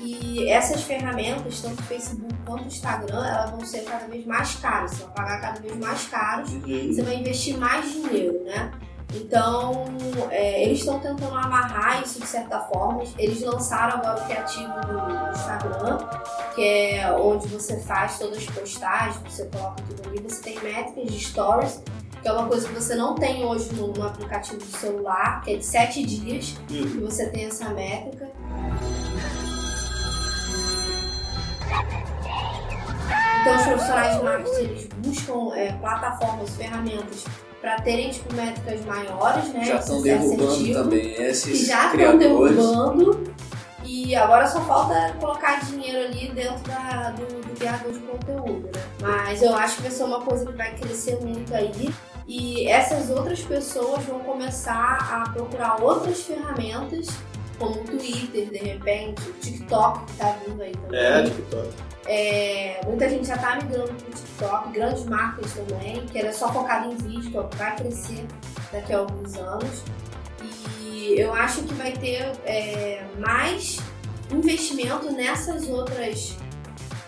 E 0.00 0.48
essas 0.48 0.82
ferramentas, 0.82 1.60
tanto 1.60 1.80
o 1.80 1.82
Facebook 1.84 2.34
quanto 2.46 2.64
o 2.64 2.66
Instagram, 2.66 3.26
elas 3.26 3.50
vão 3.50 3.64
ser 3.64 3.82
cada 3.82 4.06
vez 4.06 4.24
mais 4.26 4.54
caras. 4.56 4.92
Você 4.92 5.04
vai 5.04 5.14
pagar 5.14 5.40
cada 5.40 5.60
vez 5.60 5.76
mais 5.76 6.06
caros 6.06 6.50
você 6.50 7.02
vai 7.02 7.16
investir 7.16 7.56
mais 7.58 7.90
dinheiro, 7.90 8.44
né? 8.44 8.72
Então, 9.14 9.86
é, 10.30 10.64
eles 10.64 10.80
estão 10.80 11.00
tentando 11.00 11.34
amarrar 11.34 12.02
isso 12.02 12.20
de 12.20 12.26
certa 12.26 12.60
forma. 12.60 13.02
Eles 13.18 13.42
lançaram 13.42 13.98
agora 13.98 14.20
o 14.20 14.24
criativo 14.26 14.72
do 14.86 15.30
Instagram, 15.30 15.98
que 16.54 16.62
é 16.62 17.12
onde 17.12 17.48
você 17.48 17.80
faz 17.80 18.18
todas 18.18 18.38
as 18.38 18.46
postagens, 18.46 19.16
você 19.26 19.46
coloca 19.46 19.82
tudo 19.88 20.08
ali. 20.08 20.20
Você 20.20 20.42
tem 20.42 20.60
métricas 20.60 21.10
de 21.10 21.24
stories, 21.24 21.82
que 22.20 22.28
é 22.28 22.32
uma 22.32 22.46
coisa 22.46 22.68
que 22.68 22.74
você 22.74 22.94
não 22.94 23.14
tem 23.14 23.44
hoje 23.44 23.72
no, 23.72 23.92
no 23.92 24.06
aplicativo 24.06 24.58
do 24.58 24.76
celular, 24.76 25.40
que 25.40 25.54
é 25.54 25.56
de 25.56 25.64
7 25.64 26.04
dias 26.04 26.58
que 26.66 26.82
você 26.98 27.30
tem 27.30 27.46
essa 27.46 27.70
métrica. 27.70 28.28
Então, 33.40 33.56
os 33.56 33.62
profissionais 33.62 34.16
de 34.16 34.22
marketing 34.22 34.60
eles 34.60 34.88
buscam 34.98 35.56
é, 35.56 35.72
plataformas, 35.72 36.50
ferramentas 36.50 37.24
para 37.60 37.80
terem 37.80 38.10
tipo, 38.10 38.32
métricas 38.34 38.84
maiores, 38.84 39.52
né? 39.52 39.64
Já 39.64 39.76
estão 39.76 40.00
derrubando 40.02 40.44
assertivo, 40.48 40.78
também 40.82 41.00
Que 41.14 41.22
esses 41.22 41.66
já 41.66 41.76
estão 41.76 41.90
criadores. 41.92 42.56
derrubando. 42.56 43.32
E 43.84 44.14
agora 44.14 44.46
só 44.46 44.60
falta 44.62 45.14
colocar 45.18 45.64
dinheiro 45.64 45.98
ali 46.08 46.28
dentro 46.34 46.58
da- 46.68 47.10
do, 47.12 47.24
do 47.26 47.54
criador 47.58 47.90
de 47.92 47.98
conteúdo, 48.00 48.66
né? 48.74 48.82
Mas 49.00 49.42
eu 49.42 49.54
acho 49.54 49.76
que 49.76 49.82
vai 49.82 49.90
ser 49.90 50.04
uma 50.04 50.20
coisa 50.20 50.44
que 50.46 50.52
vai 50.52 50.74
crescer 50.74 51.16
muito 51.20 51.54
aí. 51.54 51.90
E 52.26 52.68
essas 52.68 53.08
outras 53.08 53.40
pessoas 53.40 54.04
vão 54.04 54.20
começar 54.20 54.98
a 55.24 55.30
procurar 55.30 55.82
outras 55.82 56.20
ferramentas, 56.20 57.06
como 57.58 57.80
o 57.80 57.84
Twitter, 57.84 58.50
de 58.50 58.58
repente, 58.58 59.22
o 59.22 59.32
TikTok, 59.32 60.04
que 60.04 60.12
tá 60.18 60.36
vindo 60.46 60.62
aí 60.62 60.72
também. 60.72 61.00
É, 61.00 61.22
TikTok. 61.22 61.68
É, 62.10 62.80
muita 62.86 63.06
gente 63.08 63.26
já 63.26 63.36
tá 63.36 63.56
migrando 63.56 63.92
pro 63.92 64.10
TikTok, 64.10 64.70
grandes 64.72 65.04
marcas 65.04 65.52
também, 65.52 66.06
que 66.06 66.18
era 66.18 66.32
só 66.32 66.50
focado 66.50 66.90
em 66.90 66.96
vídeo, 66.96 67.30
que 67.30 67.36
é 67.36 67.40
o 67.40 67.48
que 67.48 67.56
vai 67.58 67.76
crescer 67.76 68.26
daqui 68.72 68.92
a 68.94 68.98
alguns 68.98 69.36
anos. 69.36 69.82
E 70.80 71.14
eu 71.20 71.34
acho 71.34 71.62
que 71.64 71.74
vai 71.74 71.92
ter 71.92 72.32
é, 72.46 73.04
mais 73.18 73.78
investimento 74.32 75.12
nessas 75.12 75.68
outras 75.68 76.34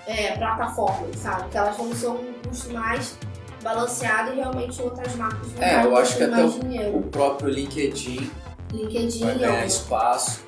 é, 0.06 0.32
plataformas, 0.36 1.16
sabe? 1.16 1.48
Que 1.50 1.56
elas 1.56 1.76
vão 1.78 1.94
ser 1.94 2.08
um 2.08 2.32
custo 2.46 2.70
mais 2.74 3.16
balanceado 3.62 4.32
e 4.32 4.36
realmente 4.36 4.82
outras 4.82 5.14
marcas 5.16 5.50
vão 5.52 5.62
É, 5.62 5.84
eu 5.84 5.96
acho 5.96 6.16
que 6.16 6.22
até 6.24 6.32
mais 6.36 6.54
dinheiro. 6.60 6.98
O 6.98 7.02
próprio 7.04 7.48
LinkedIn 7.48 8.30
LinkedIn 8.72 9.24
vai 9.24 9.34
ganhar 9.38 9.52
é 9.54 9.56
uma- 9.58 9.66
espaço, 9.66 10.42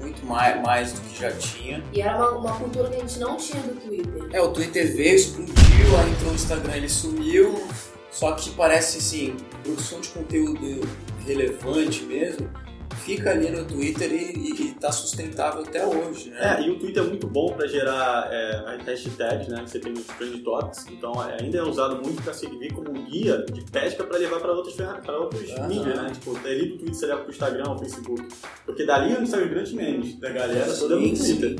muito 0.00 0.24
mais, 0.24 0.62
mais 0.62 0.92
do 0.92 1.00
que 1.00 1.20
já 1.20 1.32
tinha. 1.32 1.82
E 1.92 2.00
era 2.00 2.16
uma, 2.16 2.30
uma 2.38 2.56
cultura 2.58 2.88
que 2.88 2.96
a 2.96 3.00
gente 3.00 3.18
não 3.18 3.36
tinha 3.36 3.62
do 3.62 3.74
Twitter. 3.80 4.28
É, 4.32 4.40
o 4.40 4.48
Twitter 4.48 4.96
veio, 4.96 5.16
explodiu, 5.16 5.98
aí 5.98 6.10
entrou 6.10 6.30
no 6.30 6.34
Instagram, 6.34 6.76
ele 6.76 6.88
sumiu. 6.88 7.66
Só 8.10 8.32
que 8.32 8.50
parece 8.50 8.98
assim, 8.98 9.36
produção 9.62 10.00
de 10.00 10.08
conteúdo 10.08 10.88
relevante 11.26 12.02
mesmo, 12.04 12.50
fica 12.98 13.30
ali 13.30 13.50
no 13.50 13.64
Twitter 13.64 14.10
e, 14.12 14.36
e, 14.36 14.62
e 14.62 14.74
tá 14.74 14.92
sustentável 14.92 15.62
até 15.62 15.86
hoje, 15.86 16.30
né? 16.30 16.58
É, 16.58 16.62
e 16.62 16.70
o 16.70 16.78
Twitter 16.78 17.02
é 17.02 17.06
muito 17.06 17.26
bom 17.26 17.52
para 17.52 17.66
gerar 17.66 18.28
é, 18.32 18.76
as 18.76 18.86
hashtags, 18.86 19.48
né? 19.48 19.62
que 19.64 19.70
Você 19.70 19.78
tem 19.80 19.92
os 19.92 20.04
trend 20.06 20.38
topics, 20.40 20.86
então 20.90 21.12
é, 21.28 21.38
ainda 21.40 21.58
é 21.58 21.62
usado 21.62 21.96
muito 22.02 22.22
para 22.22 22.32
servir 22.32 22.72
como 22.72 22.92
guia 22.92 23.44
de 23.52 23.62
pesca 23.70 24.04
para 24.04 24.18
levar 24.18 24.40
para 24.40 24.52
outras 24.52 24.74
para 24.76 25.18
outros 25.18 25.50
Aham. 25.50 25.68
mídias, 25.68 25.96
né? 25.96 26.10
Tipo, 26.12 26.38
dali 26.38 26.66
do 26.66 26.78
Twitter 26.78 26.94
você 26.94 27.06
leva 27.06 27.20
pro 27.22 27.30
Instagram, 27.32 27.70
o 27.72 27.78
Facebook. 27.78 28.28
Porque 28.64 28.84
dali 28.84 29.14
é 29.14 29.18
onde 29.18 29.28
saem 29.28 29.44
os 29.44 29.50
grandes 29.50 29.72
memes 29.72 30.18
da 30.18 30.30
galera 30.30 30.72
toda 30.74 30.96
no. 30.96 31.08
Twitter. 31.16 31.56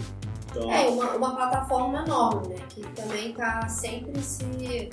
Então, 0.50 0.72
É, 0.72 0.88
uma, 0.88 1.14
uma 1.16 1.36
plataforma 1.36 2.02
enorme, 2.06 2.48
né? 2.48 2.56
Que 2.70 2.80
também 2.94 3.30
está 3.30 3.68
sempre 3.68 4.18
se 4.22 4.88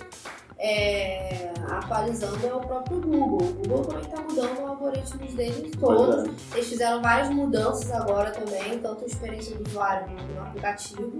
é, 0.58 1.52
atualizando 1.70 2.46
é 2.46 2.54
o 2.54 2.60
próprio 2.62 3.02
Google. 3.02 3.48
O 3.48 3.54
Google 3.54 3.86
também 3.86 4.04
está 4.04 4.22
mudando 4.22 4.54
os 4.54 4.60
algoritmos 4.70 5.34
deles 5.34 5.72
todos. 5.80 6.26
é. 6.26 6.56
Eles 6.56 6.68
fizeram 6.70 7.02
várias 7.02 7.30
mudanças 7.30 7.92
agora 7.92 8.32
também, 8.32 8.80
tanto 8.80 9.04
a 9.04 9.08
experiência 9.08 9.56
do 9.58 9.68
usuário 9.70 10.08
no 10.12 10.42
aplicativo. 10.42 11.20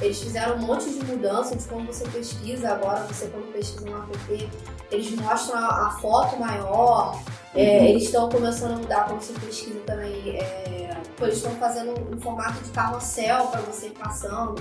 Eles 0.00 0.20
fizeram 0.22 0.54
um 0.54 0.58
monte 0.60 0.88
de 0.90 1.04
mudança 1.04 1.56
de 1.56 1.64
como 1.64 1.84
você 1.86 2.06
pesquisa 2.08 2.70
agora, 2.70 3.00
você 3.02 3.26
quando 3.26 3.52
pesquisa 3.52 3.84
no 3.90 3.96
app, 3.98 4.50
eles 4.92 5.10
mostram 5.16 5.58
a, 5.58 5.88
a 5.88 5.90
foto 6.00 6.36
maior, 6.38 7.20
é, 7.52 7.78
Uhum. 7.80 7.84
eles 7.86 8.04
estão 8.04 8.28
começando 8.28 8.74
a 8.74 8.76
mudar 8.76 9.06
quando 9.08 9.20
você 9.22 9.32
pesquisa 9.40 9.80
também. 9.80 10.36
É, 10.38 10.96
eles 11.20 11.38
estão 11.38 11.50
fazendo 11.56 11.94
um 12.14 12.20
formato 12.20 12.62
de 12.62 12.70
carrossel 12.70 13.48
para 13.48 13.60
você 13.62 13.86
ir 13.86 13.90
passando. 13.98 14.54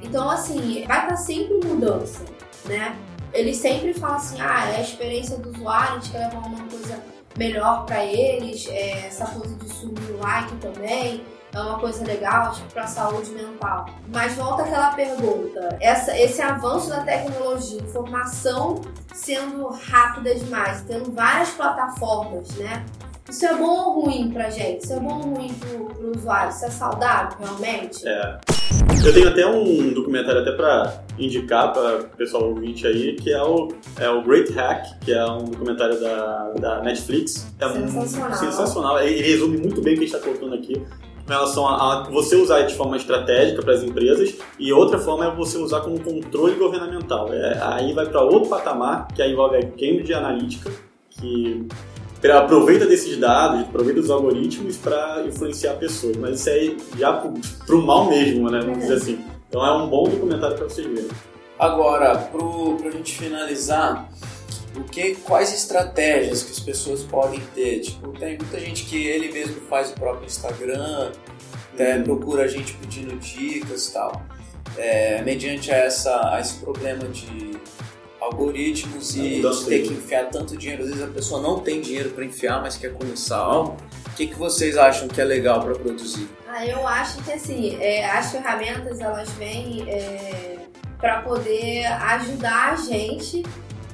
Então, 0.00 0.30
assim, 0.30 0.84
vai 0.86 1.02
estar 1.02 1.16
sempre 1.16 1.54
em 1.54 1.64
mudança, 1.64 2.20
né? 2.66 2.96
Eles 3.34 3.56
sempre 3.56 3.92
falam 3.92 4.16
assim, 4.16 4.40
ah, 4.40 4.70
é 4.70 4.76
a 4.76 4.80
experiência 4.80 5.36
do 5.36 5.50
usuário, 5.50 5.96
a 5.96 5.98
gente 5.98 6.12
quer 6.12 6.18
levar 6.18 6.46
uma 6.46 6.68
coisa 6.68 7.02
melhor 7.36 7.84
para 7.84 8.04
eles, 8.04 8.66
é, 8.68 9.06
essa 9.08 9.26
coisa 9.26 9.54
de 9.56 9.68
subir 9.68 10.12
o 10.12 10.18
like 10.18 10.54
também 10.56 11.24
é 11.52 11.60
uma 11.60 11.78
coisa 11.78 12.04
legal, 12.04 12.52
tipo, 12.52 12.72
para 12.72 12.86
saúde 12.86 13.30
mental. 13.30 13.86
Mas 14.08 14.34
volta 14.34 14.62
aquela 14.62 14.92
pergunta, 14.92 15.76
essa, 15.80 16.18
esse 16.18 16.42
avanço 16.42 16.90
da 16.90 17.02
tecnologia, 17.02 17.80
informação 17.80 18.80
sendo 19.12 19.68
rápida 19.68 20.34
demais, 20.34 20.82
tendo 20.82 21.12
várias 21.12 21.50
plataformas, 21.50 22.48
né? 22.56 22.84
Isso 23.28 23.46
é 23.46 23.54
bom 23.54 23.64
ou 23.64 24.00
ruim 24.02 24.30
pra 24.32 24.50
gente? 24.50 24.84
Isso 24.84 24.92
é 24.92 25.00
bom 25.00 25.14
ou 25.14 25.34
ruim 25.34 25.54
pro, 25.54 25.86
pro 25.86 26.16
usuário? 26.16 26.50
Isso 26.50 26.64
é 26.64 26.70
saudável, 26.70 27.38
realmente? 27.38 28.06
É. 28.06 28.38
Eu 29.04 29.12
tenho 29.12 29.28
até 29.28 29.46
um 29.46 29.92
documentário 29.92 30.40
até 30.40 30.52
para 30.52 31.04
indicar 31.18 31.72
para 31.72 31.98
o 31.98 32.04
pessoal 32.16 32.44
ouvinte 32.44 32.86
aí, 32.86 33.14
que 33.14 33.32
é 33.32 33.42
o, 33.42 33.68
é 33.98 34.08
o 34.08 34.22
Great 34.22 34.50
Hack, 34.52 34.98
que 35.04 35.12
é 35.12 35.24
um 35.26 35.44
documentário 35.44 36.00
da, 36.00 36.50
da 36.58 36.80
Netflix. 36.82 37.46
É 37.60 37.68
Sensacional. 37.68 38.34
sensacional. 38.34 39.00
Ele 39.00 39.20
resume 39.20 39.58
muito 39.58 39.82
bem 39.82 39.94
o 39.94 39.98
que 39.98 40.04
a 40.04 40.06
gente 40.06 40.16
está 40.16 40.18
colocando 40.18 40.54
aqui 40.54 40.82
com 41.26 41.32
relação 41.32 41.66
a, 41.66 42.02
a 42.02 42.10
você 42.10 42.36
usar 42.36 42.62
de 42.62 42.74
forma 42.74 42.96
estratégica 42.96 43.62
para 43.62 43.74
as 43.74 43.82
empresas 43.82 44.36
e 44.58 44.72
outra 44.72 44.98
forma 44.98 45.26
é 45.26 45.30
você 45.30 45.58
usar 45.58 45.80
como 45.80 45.98
controle 46.00 46.54
governamental. 46.54 47.32
É, 47.32 47.58
aí 47.62 47.92
vai 47.92 48.06
para 48.06 48.20
outro 48.22 48.48
patamar, 48.48 49.08
que 49.08 49.22
aí 49.22 49.32
envolve 49.32 49.56
a 49.56 49.62
Cambridge 49.62 50.12
Analytica, 50.12 50.70
que 51.10 51.66
aproveita 52.32 52.86
desses 52.86 53.16
dados, 53.18 53.60
aproveita 53.60 54.00
dos 54.00 54.10
algoritmos 54.10 54.76
para 54.76 55.24
influenciar 55.26 55.74
pessoas. 55.74 56.16
Mas 56.16 56.40
isso 56.40 56.50
aí 56.50 56.76
já 56.98 57.12
pro, 57.12 57.32
pro 57.66 57.82
mal 57.82 58.08
mesmo, 58.08 58.50
né? 58.50 58.60
Vamos 58.60 58.80
dizer 58.80 58.94
assim. 58.94 59.24
Então 59.48 59.64
é 59.64 59.72
um 59.72 59.88
bom 59.88 60.08
documentário 60.08 60.56
para 60.56 60.64
vocês 60.64 60.86
verem. 60.86 61.10
Agora, 61.58 62.16
pro, 62.16 62.76
pra 62.76 62.90
gente 62.90 63.16
finalizar, 63.16 64.10
o 64.76 64.82
que, 64.84 65.14
quais 65.16 65.54
estratégias 65.54 66.42
que 66.42 66.50
as 66.50 66.60
pessoas 66.60 67.02
podem 67.02 67.40
ter? 67.54 67.80
Tipo, 67.80 68.08
tem 68.18 68.36
muita 68.36 68.58
gente 68.58 68.84
que 68.84 69.06
ele 69.06 69.32
mesmo 69.32 69.60
faz 69.68 69.90
o 69.90 69.94
próprio 69.94 70.26
Instagram, 70.26 71.12
até 71.72 72.00
procura 72.00 72.44
a 72.44 72.48
gente 72.48 72.74
pedindo 72.74 73.16
dicas 73.18 73.88
e 73.88 73.92
tal. 73.92 74.22
É, 74.76 75.22
mediante 75.22 75.70
a, 75.70 75.76
essa, 75.76 76.34
a 76.34 76.40
esse 76.40 76.56
problema 76.56 77.04
de 77.04 77.52
algoritmos 78.24 79.16
e 79.16 79.40
de 79.40 79.64
ter 79.64 79.82
que 79.82 79.92
enfiar 79.92 80.28
tanto 80.30 80.56
dinheiro, 80.56 80.82
às 80.82 80.88
vezes 80.88 81.02
a 81.02 81.08
pessoa 81.08 81.40
não 81.40 81.60
tem 81.60 81.80
dinheiro 81.80 82.10
para 82.10 82.24
enfiar, 82.24 82.60
mas 82.60 82.76
quer 82.76 82.92
começar 82.92 83.38
algo. 83.38 83.76
O 84.06 84.16
que, 84.16 84.26
que 84.26 84.34
vocês 84.34 84.76
acham 84.76 85.08
que 85.08 85.20
é 85.20 85.24
legal 85.24 85.60
para 85.60 85.74
produzir? 85.74 86.28
Ah, 86.48 86.64
eu 86.64 86.86
acho 86.86 87.22
que 87.24 87.32
assim, 87.32 87.76
é, 87.80 88.08
as 88.08 88.30
ferramentas 88.30 89.00
elas 89.00 89.28
vêm 89.30 89.84
para 90.98 91.20
poder 91.22 91.84
ajudar 91.86 92.72
a 92.72 92.76
gente 92.76 93.42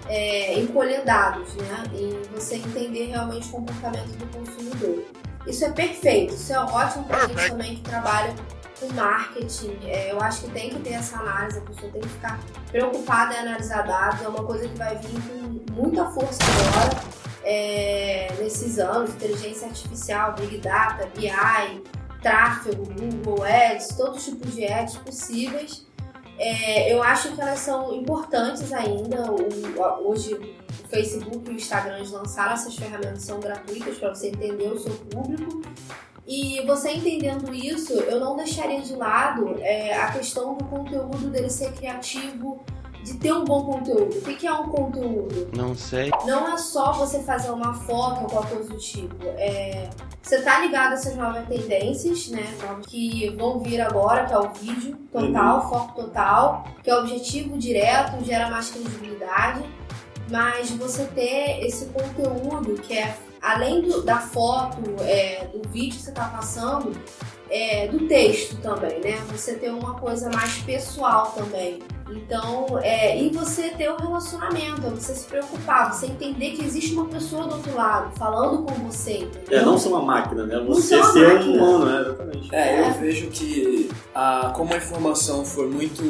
é, 0.09 0.59
em 0.59 0.67
colher 0.67 1.05
dados, 1.05 1.55
né? 1.55 1.85
Em 1.95 2.21
você 2.35 2.57
entender 2.57 3.07
realmente 3.07 3.49
o 3.49 3.53
comportamento 3.53 4.11
do 4.17 4.27
consumidor. 4.27 5.05
Isso 5.47 5.65
é 5.65 5.71
perfeito, 5.71 6.35
isso 6.35 6.53
é 6.53 6.59
ótimo 6.59 7.05
pra 7.05 7.27
gente 7.27 7.49
também 7.49 7.77
que 7.77 7.83
trabalha 7.83 8.35
com 8.81 8.93
marketing. 8.95 9.79
É, 9.85 10.11
eu 10.11 10.21
acho 10.21 10.45
que 10.45 10.51
tem 10.51 10.71
que 10.71 10.81
ter 10.81 10.95
essa 10.95 11.19
análise, 11.19 11.59
a 11.59 11.61
pessoa 11.61 11.93
tem 11.93 12.01
que 12.01 12.09
ficar 12.09 12.41
preocupada 12.71 13.35
em 13.35 13.39
analisar 13.39 13.83
dados, 13.83 14.23
é 14.23 14.29
uma 14.29 14.43
coisa 14.43 14.67
que 14.67 14.77
vai 14.77 14.97
vir 14.97 15.21
com 15.29 15.73
muita 15.75 16.07
força 16.11 16.39
agora, 16.43 17.03
é, 17.45 18.33
nesses 18.39 18.79
anos, 18.79 19.11
inteligência 19.11 19.69
artificial, 19.69 20.35
Big 20.35 20.59
Data, 20.59 21.09
BI, 21.15 21.83
tráfego, 22.23 22.85
Google 22.85 23.45
Ads, 23.45 23.89
todos 23.97 24.19
os 24.19 24.25
tipos 24.25 24.55
de 24.55 24.65
ads 24.65 24.97
possíveis. 24.97 25.87
É, 26.39 26.91
eu 26.91 27.03
acho 27.03 27.33
que 27.33 27.41
elas 27.41 27.59
são 27.59 27.95
importantes 27.95 28.73
ainda. 28.73 29.31
O, 29.31 30.09
hoje 30.09 30.35
o 30.35 30.89
Facebook 30.89 31.51
e 31.51 31.53
o 31.53 31.57
Instagram 31.57 32.03
lançaram 32.11 32.55
essas 32.55 32.75
ferramentas, 32.75 33.23
são 33.23 33.41
gratuitas 33.41 33.99
para 33.99 34.15
você 34.15 34.29
entender 34.29 34.69
o 34.69 34.79
seu 34.79 34.95
público. 34.95 35.61
E 36.31 36.65
você 36.65 36.93
entendendo 36.93 37.53
isso, 37.53 37.93
eu 37.93 38.21
não 38.21 38.37
deixaria 38.37 38.81
de 38.81 38.95
lado 38.95 39.57
é, 39.59 39.97
a 39.97 40.13
questão 40.13 40.55
do 40.55 40.65
conteúdo 40.67 41.29
dele 41.29 41.51
ser 41.51 41.73
criativo, 41.73 42.65
de 43.03 43.15
ter 43.15 43.33
um 43.33 43.45
bom 43.45 43.65
conteúdo. 43.65 44.17
O 44.17 44.23
que 44.23 44.47
é 44.47 44.53
um 44.53 44.69
conteúdo? 44.69 45.51
Não 45.57 45.75
sei. 45.75 46.09
Não 46.25 46.53
é 46.53 46.57
só 46.57 46.93
você 46.93 47.21
fazer 47.25 47.51
uma 47.51 47.75
foto 47.75 48.23
ou 48.23 48.27
qualquer 48.29 48.55
coisa 48.55 48.69
do 48.69 48.79
tipo. 48.79 49.17
É, 49.39 49.91
você 50.23 50.41
tá 50.41 50.61
ligado 50.61 50.93
a 50.93 50.95
essas 50.95 51.17
novas 51.17 51.49
tendências, 51.49 52.29
né? 52.29 52.45
Que 52.87 53.31
vão 53.31 53.59
vir 53.59 53.81
agora, 53.81 54.25
que 54.27 54.33
é 54.33 54.39
o 54.39 54.53
vídeo 54.53 54.97
total, 55.11 55.69
foco 55.69 56.01
total, 56.01 56.65
que 56.81 56.91
é 56.91 56.95
o 56.95 57.01
objetivo 57.01 57.59
direto, 57.59 58.25
gera 58.25 58.49
mais 58.49 58.71
credibilidade. 58.71 59.65
Mas 60.31 60.71
você 60.71 61.07
ter 61.07 61.67
esse 61.67 61.87
conteúdo 61.87 62.81
que 62.83 62.97
é 62.97 63.17
além 63.43 63.83
do, 63.83 64.03
da 64.03 64.19
foto, 64.19 64.79
é, 65.01 65.47
do 65.53 65.69
vídeo 65.69 65.97
que 65.97 66.03
você 66.03 66.13
tá 66.13 66.25
passando, 66.25 66.93
é, 67.51 67.89
do 67.89 68.07
texto 68.07 68.57
também, 68.59 69.01
né? 69.01 69.21
Você 69.33 69.55
ter 69.55 69.71
uma 69.71 69.95
coisa 69.95 70.31
mais 70.31 70.59
pessoal 70.59 71.33
também. 71.37 71.81
Então, 72.13 72.79
é, 72.83 73.21
e 73.21 73.31
você 73.31 73.71
ter 73.71 73.89
o 73.89 73.95
um 73.95 73.97
relacionamento, 73.97 74.87
é 74.87 74.91
você 74.91 75.15
se 75.15 75.27
preocupar, 75.27 75.93
você 75.93 76.07
entender 76.07 76.53
que 76.53 76.65
existe 76.65 76.93
uma 76.95 77.07
pessoa 77.07 77.47
do 77.47 77.55
outro 77.55 77.75
lado 77.75 78.17
falando 78.17 78.65
com 78.65 78.75
você. 78.85 79.19
Entendeu? 79.19 79.61
É 79.61 79.65
não 79.65 79.79
ser 79.79 79.89
uma 79.89 80.03
máquina, 80.03 80.45
né? 80.45 80.59
Você 80.67 81.03
ser, 81.03 81.13
ser 81.13 81.41
um 81.41 81.55
humano, 81.55 81.85
né? 81.87 82.01
Exatamente. 82.01 82.55
É, 82.55 82.89
eu 82.89 82.95
vejo 82.95 83.29
que 83.29 83.91
a, 84.15 84.53
como 84.57 84.75
a 84.75 84.77
informação 84.77 85.45
foi 85.45 85.69
muito. 85.69 86.03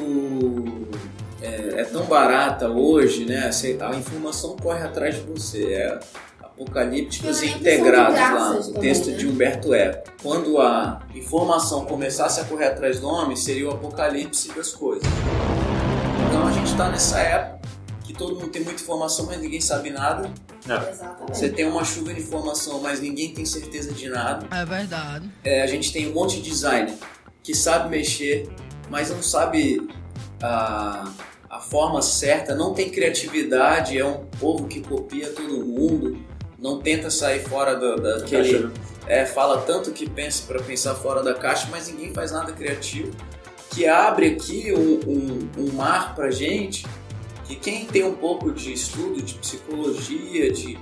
É, 1.42 1.80
é 1.80 1.85
tão 1.85 2.04
barata 2.04 2.68
hoje, 2.68 3.25
né? 3.25 3.50
A 3.80 3.97
informação 3.97 4.56
corre 4.56 4.82
atrás 4.82 5.14
de 5.14 5.23
você. 5.23 5.73
É, 5.73 6.00
apocalípticas 6.61 7.42
integrados 7.42 8.18
lá, 8.18 8.52
o 8.52 8.80
texto 8.80 9.04
também, 9.04 9.14
né? 9.14 9.18
de 9.18 9.26
Humberto 9.26 9.75
Eco. 9.75 10.11
Quando 10.23 10.59
a 10.61 11.00
informação 11.14 11.87
começasse 11.87 12.40
a 12.40 12.44
correr 12.44 12.66
atrás 12.66 13.00
do 13.00 13.09
homem, 13.09 13.35
seria 13.35 13.66
o 13.68 13.70
apocalipse 13.73 14.52
das 14.52 14.73
coisas. 14.73 15.09
Então 16.28 16.47
a 16.47 16.52
gente 16.52 16.70
está 16.70 16.90
nessa 16.90 17.18
época 17.18 17.61
que 18.04 18.12
todo 18.12 18.35
mundo 18.35 18.49
tem 18.49 18.62
muita 18.62 18.82
informação, 18.82 19.25
mas 19.26 19.40
ninguém 19.40 19.61
sabe 19.61 19.90
nada. 19.90 20.30
É. 20.68 21.32
Você 21.32 21.49
tem 21.49 21.66
uma 21.66 21.85
chuva 21.85 22.12
de 22.12 22.20
informação, 22.20 22.80
mas 22.80 23.00
ninguém 23.00 23.32
tem 23.32 23.47
certeza 23.47 23.92
de 23.92 24.09
nada. 24.11 24.47
É 24.54 24.64
verdade. 24.64 25.30
É, 25.42 25.62
a 25.62 25.66
gente 25.66 25.92
tem 25.92 26.11
um 26.11 26.12
monte 26.12 26.37
de 26.37 26.50
designer 26.50 26.94
que 27.42 27.54
sabe 27.54 27.88
mexer, 27.88 28.49
mas 28.90 29.11
não 29.11 29.23
sabe 29.23 29.88
a, 30.42 31.11
a 31.50 31.59
forma 31.59 32.00
certa, 32.00 32.54
não 32.54 32.73
tem 32.73 32.88
criatividade, 32.88 33.99
é 33.99 34.04
um 34.04 34.25
povo 34.38 34.69
que 34.69 34.80
copia 34.80 35.28
todo 35.30 35.66
mundo 35.66 36.16
não 36.61 36.78
tenta 36.78 37.11
sair 37.11 37.40
fora 37.40 37.75
do, 37.75 37.97
daquele. 37.97 38.52
Caixa, 38.52 38.66
né? 38.66 38.73
é, 39.07 39.26
fala 39.26 39.62
tanto 39.62 39.90
que 39.92 40.09
pensa 40.09 40.45
para 40.47 40.62
pensar 40.62 40.95
fora 40.95 41.23
da 41.23 41.35
caixa, 41.35 41.69
mas 41.71 41.88
ninguém 41.88 42.12
faz 42.12 42.30
nada 42.30 42.52
criativo. 42.52 43.11
Que 43.71 43.87
abre 43.87 44.26
aqui 44.28 44.73
um, 44.73 45.00
um, 45.09 45.50
um 45.59 45.73
mar 45.73 46.14
pra 46.14 46.30
gente 46.30 46.87
que 47.47 47.57
quem 47.57 47.87
tem 47.87 48.04
um 48.04 48.14
pouco 48.14 48.52
de 48.52 48.73
estudo 48.73 49.23
de 49.23 49.35
psicologia, 49.35 50.52
de, 50.52 50.78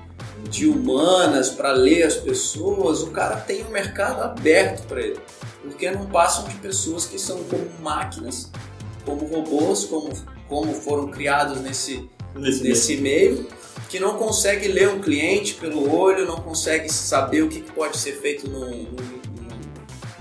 de 0.50 0.66
humanas, 0.66 1.50
para 1.50 1.73
ler 1.73 2.02
as 2.02 2.16
pessoas, 2.16 3.02
o 3.02 3.10
cara 3.10 3.36
tem 3.36 3.64
um 3.64 3.71
mercado 3.71 4.23
aberto 4.23 4.86
para 4.86 5.00
ele. 5.00 5.21
Porque 5.62 5.90
não 5.90 6.06
passam 6.06 6.47
de 6.49 6.54
pessoas 6.56 7.06
que 7.06 7.19
são 7.19 7.43
como 7.45 7.66
máquinas, 7.80 8.50
como 9.04 9.26
robôs, 9.26 9.84
como, 9.84 10.10
como 10.49 10.73
foram 10.73 11.08
criados 11.08 11.61
nesse, 11.61 12.08
Nesse 12.34 12.63
nesse 12.63 12.97
meio 12.97 13.47
que 13.89 13.99
não 13.99 14.19
consegue 14.19 14.69
ler 14.69 14.89
um 14.89 15.00
cliente 15.00 15.54
pelo 15.54 15.95
olho, 15.95 16.26
não 16.26 16.37
consegue 16.37 16.93
saber 16.93 17.43
o 17.43 17.49
que 17.49 17.63
pode 17.63 17.97
ser 17.97 18.13
feito 18.21 18.49
no 18.49 18.69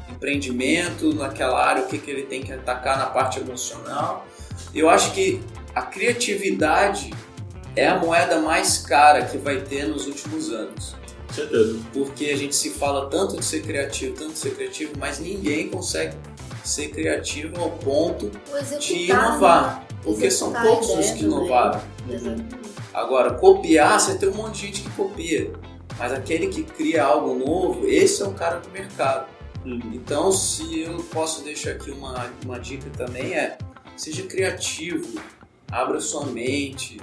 empreendimento, 0.10 1.14
naquela 1.14 1.64
área, 1.64 1.84
o 1.84 1.88
que, 1.88 1.98
que 1.98 2.10
ele 2.10 2.24
tem 2.24 2.42
que 2.42 2.52
atacar 2.52 2.98
na 2.98 3.08
parte 3.08 3.40
emocional. 3.40 4.26
Eu 4.74 4.90
acho 4.90 5.12
que 5.14 5.42
a 5.76 5.82
criatividade 5.82 7.12
é 7.76 7.88
a 7.88 7.98
moeda 7.98 8.40
mais 8.40 8.78
cara 8.78 9.26
que 9.26 9.38
vai 9.38 9.62
ter 9.62 9.86
nos 9.86 10.08
últimos 10.08 10.50
anos. 10.52 10.96
certeza. 11.32 11.80
Porque 11.94 12.26
a 12.26 12.38
gente 12.38 12.56
se 12.56 12.72
fala 12.72 13.10
tanto 13.10 13.38
de 13.38 13.46
ser 13.46 13.62
criativo, 13.62 14.16
tanto 14.16 14.34
de 14.34 14.40
ser 14.40 14.56
criativo, 14.56 14.94
mas 14.98 15.20
ninguém 15.20 15.70
consegue 15.70 16.16
ser 16.68 16.90
criativo 16.90 17.60
ao 17.62 17.72
ponto 17.72 18.32
de 18.80 19.10
inovar. 19.12 19.86
Porque 20.04 20.32
são 20.32 20.54
poucos 20.54 20.90
os 20.90 20.94
ideia 20.94 21.16
que 21.16 21.24
inovaram. 21.24 21.82
Agora, 22.94 23.34
copiar, 23.34 24.00
você 24.00 24.18
tem 24.18 24.30
um 24.30 24.34
monte 24.34 24.62
de 24.62 24.68
gente 24.68 24.82
que 24.82 24.90
copia. 24.92 25.52
Mas 25.98 26.14
aquele 26.14 26.48
que 26.48 26.64
cria 26.64 27.04
algo 27.04 27.34
novo, 27.34 27.88
esse 27.88 28.22
é 28.22 28.26
o 28.26 28.34
cara 28.34 28.60
do 28.60 28.70
mercado. 28.70 29.28
Uhum. 29.66 29.80
Então, 29.94 30.32
se 30.32 30.82
eu 30.82 30.98
posso 31.12 31.44
deixar 31.44 31.72
aqui 31.72 31.92
uma, 31.92 32.32
uma 32.46 32.60
dica 32.60 32.90
também 32.96 33.34
é, 33.34 33.58
seja 33.96 34.24
criativo, 34.24 35.20
abra 35.70 36.00
sua 36.00 36.26
mente, 36.28 37.00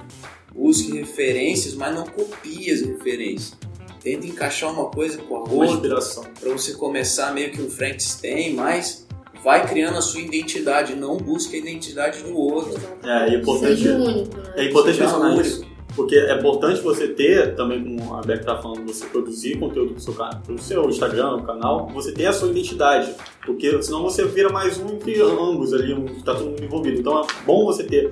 busque 0.53 0.93
referências, 0.93 1.75
mas 1.75 1.93
não 1.93 2.05
copie 2.05 2.71
as 2.71 2.81
referências. 2.81 3.57
Tenta 4.01 4.25
encaixar 4.25 4.71
uma 4.71 4.89
coisa 4.89 5.17
com 5.17 5.35
a 5.37 5.49
outra 5.49 5.99
para 6.39 6.51
você 6.51 6.73
começar 6.73 7.33
meio 7.33 7.51
que 7.51 7.61
um 7.61 7.69
Frankenstein, 7.69 8.53
mas 8.53 9.04
vai 9.45 9.65
criando 9.65 9.97
a 9.97 10.01
sua 10.01 10.19
identidade, 10.21 10.95
não 10.95 11.15
busque 11.17 11.55
a 11.55 11.59
identidade 11.59 12.21
do 12.23 12.35
outro. 12.35 12.73
É, 13.03 13.29
é 13.29 13.35
importante- 13.35 13.77
Seja 13.77 13.93
único, 13.95 14.37
né? 14.37 14.53
É 14.57 14.65
importante 14.65 14.95
Seja 14.97 15.03
mencionar 15.05 15.31
único. 15.33 15.47
isso. 15.47 15.75
Porque 15.95 16.15
é 16.15 16.37
importante 16.37 16.81
você 16.81 17.07
ter, 17.07 17.55
também 17.55 17.81
como 17.81 18.15
a 18.15 18.21
Beck 18.21 18.43
tá 18.43 18.57
falando, 18.57 18.85
você 18.85 19.05
produzir 19.05 19.57
conteúdo 19.57 19.93
pro 19.93 20.01
seu, 20.01 20.13
pro 20.13 20.57
seu 20.61 20.89
Instagram, 20.89 21.41
canal, 21.43 21.87
você 21.93 22.11
ter 22.11 22.25
a 22.25 22.33
sua 22.33 22.49
identidade. 22.49 23.13
Porque 23.45 23.81
senão 23.81 24.03
você 24.03 24.25
vira 24.25 24.49
mais 24.49 24.77
um 24.77 24.89
entre 24.89 25.21
ambos 25.21 25.73
ali, 25.73 25.93
um, 25.93 26.03
que 26.03 26.21
tá 26.21 26.33
todo 26.35 26.49
mundo 26.49 26.61
envolvido. 26.61 26.99
Então 26.99 27.21
é 27.21 27.25
bom 27.45 27.63
você 27.65 27.83
ter 27.83 28.11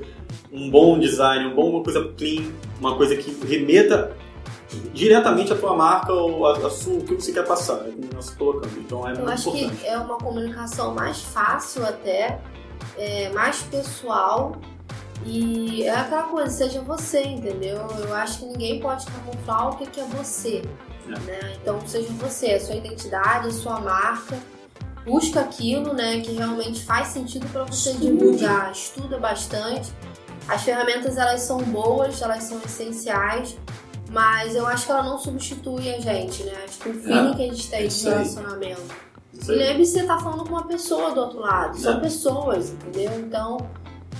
um 0.50 0.70
bom 0.70 0.98
design, 0.98 1.48
um 1.48 1.56
bom, 1.56 1.72
uma 1.72 1.84
coisa 1.84 2.10
clean, 2.18 2.44
uma 2.80 2.96
coisa 2.96 3.18
que 3.18 3.36
remeta 3.46 4.16
diretamente 4.94 5.52
à 5.54 5.56
tua 5.56 5.76
marca 5.76 6.12
ou 6.14 6.46
a, 6.46 6.58
a 6.58 6.70
sua, 6.70 6.94
o 6.96 7.04
que 7.04 7.16
você 7.16 7.32
quer 7.32 7.46
passar, 7.46 7.76
né, 7.78 7.92
como 7.92 8.10
nós 8.14 8.30
colocando. 8.32 8.80
Então 8.80 9.08
é 9.08 9.12
Eu 9.12 9.18
muito 9.18 9.32
acho 9.32 9.50
importante. 9.50 9.82
que 9.82 9.88
é 9.88 9.98
uma 9.98 10.18
comunicação 10.18 10.94
mais 10.94 11.22
fácil 11.22 11.86
até, 11.86 12.40
é, 12.98 13.30
mais 13.30 13.62
pessoal 13.64 14.56
e 15.26 15.84
é 15.84 15.96
aquela 15.96 16.24
coisa, 16.24 16.50
seja 16.50 16.82
você, 16.82 17.22
entendeu? 17.24 17.88
Eu 18.00 18.14
acho 18.14 18.40
que 18.40 18.46
ninguém 18.46 18.80
pode 18.80 19.06
camuflar 19.06 19.70
o 19.70 19.78
que, 19.78 19.86
que 19.86 20.00
é 20.00 20.06
você. 20.06 20.62
É. 21.08 21.20
Né? 21.20 21.58
Então 21.62 21.80
seja 21.86 22.10
você, 22.14 22.54
a 22.54 22.60
sua 22.60 22.76
identidade, 22.76 23.48
a 23.48 23.52
sua 23.52 23.80
marca. 23.80 24.38
Busca 25.06 25.42
aquilo 25.42 25.94
né, 25.94 26.22
que 26.22 26.32
realmente 26.32 26.86
faz 26.86 27.10
sentido 27.10 27.46
para 27.52 27.66
você 27.66 27.92
Estude. 27.92 28.12
divulgar. 28.18 28.72
Estuda 28.72 29.18
bastante. 29.18 29.92
As 30.48 30.62
ferramentas 30.64 31.18
elas 31.18 31.42
são 31.42 31.58
boas, 31.58 32.22
elas 32.22 32.44
são 32.44 32.60
essenciais, 32.66 33.58
mas 34.14 34.56
eu 34.56 34.68
acho 34.68 34.86
que 34.86 34.92
ela 34.92 35.04
não 35.04 35.18
substitui 35.18 35.92
a 35.92 36.00
gente, 36.00 36.44
né? 36.44 36.54
Acho 36.64 36.80
que 36.80 36.90
o 36.90 36.94
feeling 36.94 37.34
que 37.34 37.42
a 37.42 37.46
gente 37.48 37.70
tem 37.70 37.88
de 37.88 38.04
relacionamento. 38.04 38.82
E 39.34 39.52
lembre-se, 39.52 39.94
você 39.94 40.04
tá 40.04 40.20
falando 40.20 40.44
com 40.44 40.50
uma 40.54 40.68
pessoa 40.68 41.12
do 41.12 41.20
outro 41.22 41.40
lado. 41.40 41.76
São 41.76 41.98
É. 41.98 42.00
pessoas, 42.00 42.70
entendeu? 42.70 43.12
Então, 43.20 43.58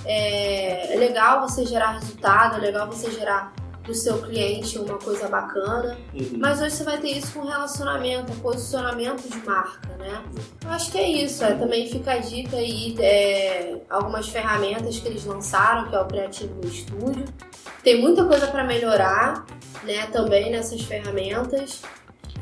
é, 0.04 0.94
é 0.94 0.98
legal 0.98 1.40
você 1.48 1.64
gerar 1.64 1.92
resultado, 1.92 2.56
é 2.56 2.58
legal 2.58 2.88
você 2.88 3.08
gerar 3.12 3.54
pro 3.84 3.94
seu 3.94 4.18
cliente 4.22 4.78
uma 4.78 4.98
coisa 4.98 5.28
bacana. 5.28 5.96
Uhum. 6.12 6.38
Mas 6.38 6.60
hoje 6.60 6.74
você 6.74 6.84
vai 6.84 6.98
ter 6.98 7.10
isso 7.10 7.32
com 7.32 7.46
relacionamento, 7.46 8.32
posicionamento 8.40 9.28
de 9.28 9.38
marca, 9.46 9.96
né? 9.98 10.22
Eu 10.64 10.70
acho 10.70 10.90
que 10.90 10.98
é 10.98 11.08
isso. 11.08 11.44
É, 11.44 11.54
também 11.54 11.86
fica 11.88 12.14
a 12.14 12.18
dica 12.18 12.56
aí, 12.56 12.96
é, 12.98 13.76
algumas 13.88 14.28
ferramentas 14.28 14.98
que 14.98 15.06
eles 15.06 15.24
lançaram, 15.24 15.88
que 15.88 15.94
é 15.94 16.00
o 16.00 16.06
Criativo 16.06 16.54
no 16.60 16.68
Estúdio. 16.68 17.24
Tem 17.84 18.00
muita 18.00 18.24
coisa 18.24 18.46
para 18.46 18.64
melhorar, 18.64 19.44
né? 19.82 20.06
Também 20.06 20.50
nessas 20.50 20.80
ferramentas. 20.80 21.82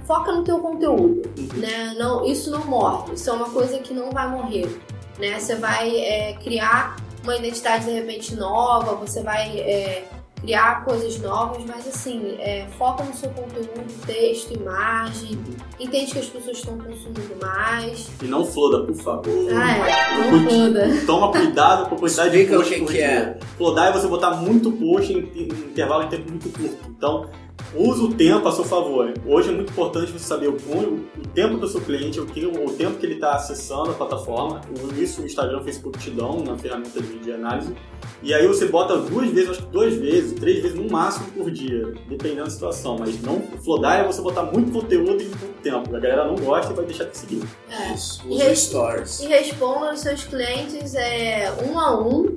Foca 0.06 0.30
no 0.30 0.44
teu 0.44 0.60
conteúdo, 0.60 1.22
né? 1.56 1.94
Não, 1.98 2.24
isso 2.24 2.48
não 2.50 2.64
morre. 2.64 3.14
Isso 3.14 3.28
é 3.28 3.32
uma 3.32 3.50
coisa 3.50 3.80
que 3.80 3.92
não 3.92 4.12
vai 4.12 4.28
morrer, 4.28 4.80
né? 5.18 5.40
Você 5.40 5.56
vai 5.56 5.96
é, 5.96 6.34
criar 6.34 6.96
uma 7.24 7.36
identidade 7.36 7.86
de 7.86 7.90
repente 7.90 8.36
nova. 8.36 8.94
Você 8.94 9.20
vai 9.20 9.58
é, 9.58 10.04
criar 10.42 10.84
coisas 10.84 11.18
novas, 11.20 11.64
mas 11.64 11.86
assim, 11.86 12.36
é, 12.38 12.66
foca 12.76 13.04
no 13.04 13.14
seu 13.14 13.30
conteúdo, 13.30 13.70
texto, 14.04 14.52
imagem, 14.52 15.38
entende 15.78 16.12
que 16.12 16.18
as 16.18 16.26
pessoas 16.26 16.58
estão 16.58 16.76
consumindo 16.76 17.36
mais. 17.40 18.10
E 18.20 18.26
não 18.26 18.44
floda, 18.44 18.84
por 18.84 18.96
favor. 18.96 19.48
Ah, 19.54 19.88
é, 19.88 20.30
não 20.30 20.50
foda. 20.50 21.06
Toma 21.06 21.30
cuidado 21.30 21.88
com 21.88 21.94
a 21.94 21.98
quantidade 21.98 22.30
de 22.32 22.38
Explica 22.38 22.56
post 22.56 22.74
que 22.74 22.84
que 22.86 23.00
é. 23.00 23.38
Flodar 23.56 23.88
é 23.88 23.92
você 23.92 24.08
botar 24.08 24.32
muito 24.32 24.72
post 24.72 25.12
em, 25.12 25.18
em 25.18 25.46
intervalo 25.46 26.04
de 26.04 26.10
tempo 26.10 26.30
muito 26.30 26.50
curto. 26.50 26.76
Então, 26.90 27.30
use 27.74 28.02
o 28.02 28.12
tempo 28.14 28.46
a 28.48 28.52
seu 28.52 28.64
favor. 28.64 29.12
Hoje 29.26 29.48
é 29.50 29.52
muito 29.52 29.70
importante 29.72 30.12
você 30.12 30.24
saber 30.24 30.48
o, 30.48 30.52
o, 30.56 30.94
o 31.18 31.28
tempo 31.34 31.56
do 31.56 31.66
seu 31.68 31.80
cliente, 31.80 32.20
o, 32.20 32.26
que, 32.26 32.44
o 32.46 32.70
tempo 32.72 32.98
que 32.98 33.06
ele 33.06 33.14
está 33.14 33.34
acessando 33.34 33.90
a 33.90 33.94
plataforma. 33.94 34.60
Isso 34.98 35.22
o 35.22 35.24
Instagram 35.26 35.58
e 35.58 35.60
o 35.60 35.64
Facebook 35.64 35.98
te 35.98 36.10
dão 36.10 36.42
na 36.44 36.56
ferramenta 36.58 37.00
de, 37.00 37.18
de 37.18 37.32
análise. 37.32 37.74
E 38.22 38.32
aí 38.34 38.46
você 38.46 38.66
bota 38.66 38.96
duas 38.98 39.28
vezes, 39.30 39.50
acho 39.50 39.62
que 39.62 39.70
duas 39.72 39.94
vezes, 39.94 40.32
três 40.38 40.62
vezes 40.62 40.78
no 40.78 40.88
máximo 40.90 41.26
por 41.32 41.50
dia, 41.50 41.92
dependendo 42.08 42.44
da 42.44 42.50
situação. 42.50 42.96
Mas 42.98 43.20
não 43.22 43.40
flodar 43.64 44.00
é 44.00 44.06
você 44.06 44.20
botar 44.20 44.42
muito 44.44 44.70
conteúdo 44.72 45.22
em 45.22 45.30
pouco 45.30 45.54
tempo. 45.62 45.96
A 45.96 45.98
galera 45.98 46.26
não 46.26 46.36
gosta 46.36 46.72
e 46.72 46.76
vai 46.76 46.84
deixar 46.84 47.04
de 47.04 47.16
seguir. 47.16 47.42
É. 47.70 47.94
Isso, 47.94 48.22
E 48.28 48.34
usa 48.34 48.44
res- 48.44 48.58
stories. 48.60 49.20
E 49.20 49.26
responda 49.26 49.90
aos 49.90 50.00
seus 50.00 50.24
clientes 50.24 50.94
é, 50.94 51.52
um 51.68 51.78
a 51.80 51.98
um 52.00 52.36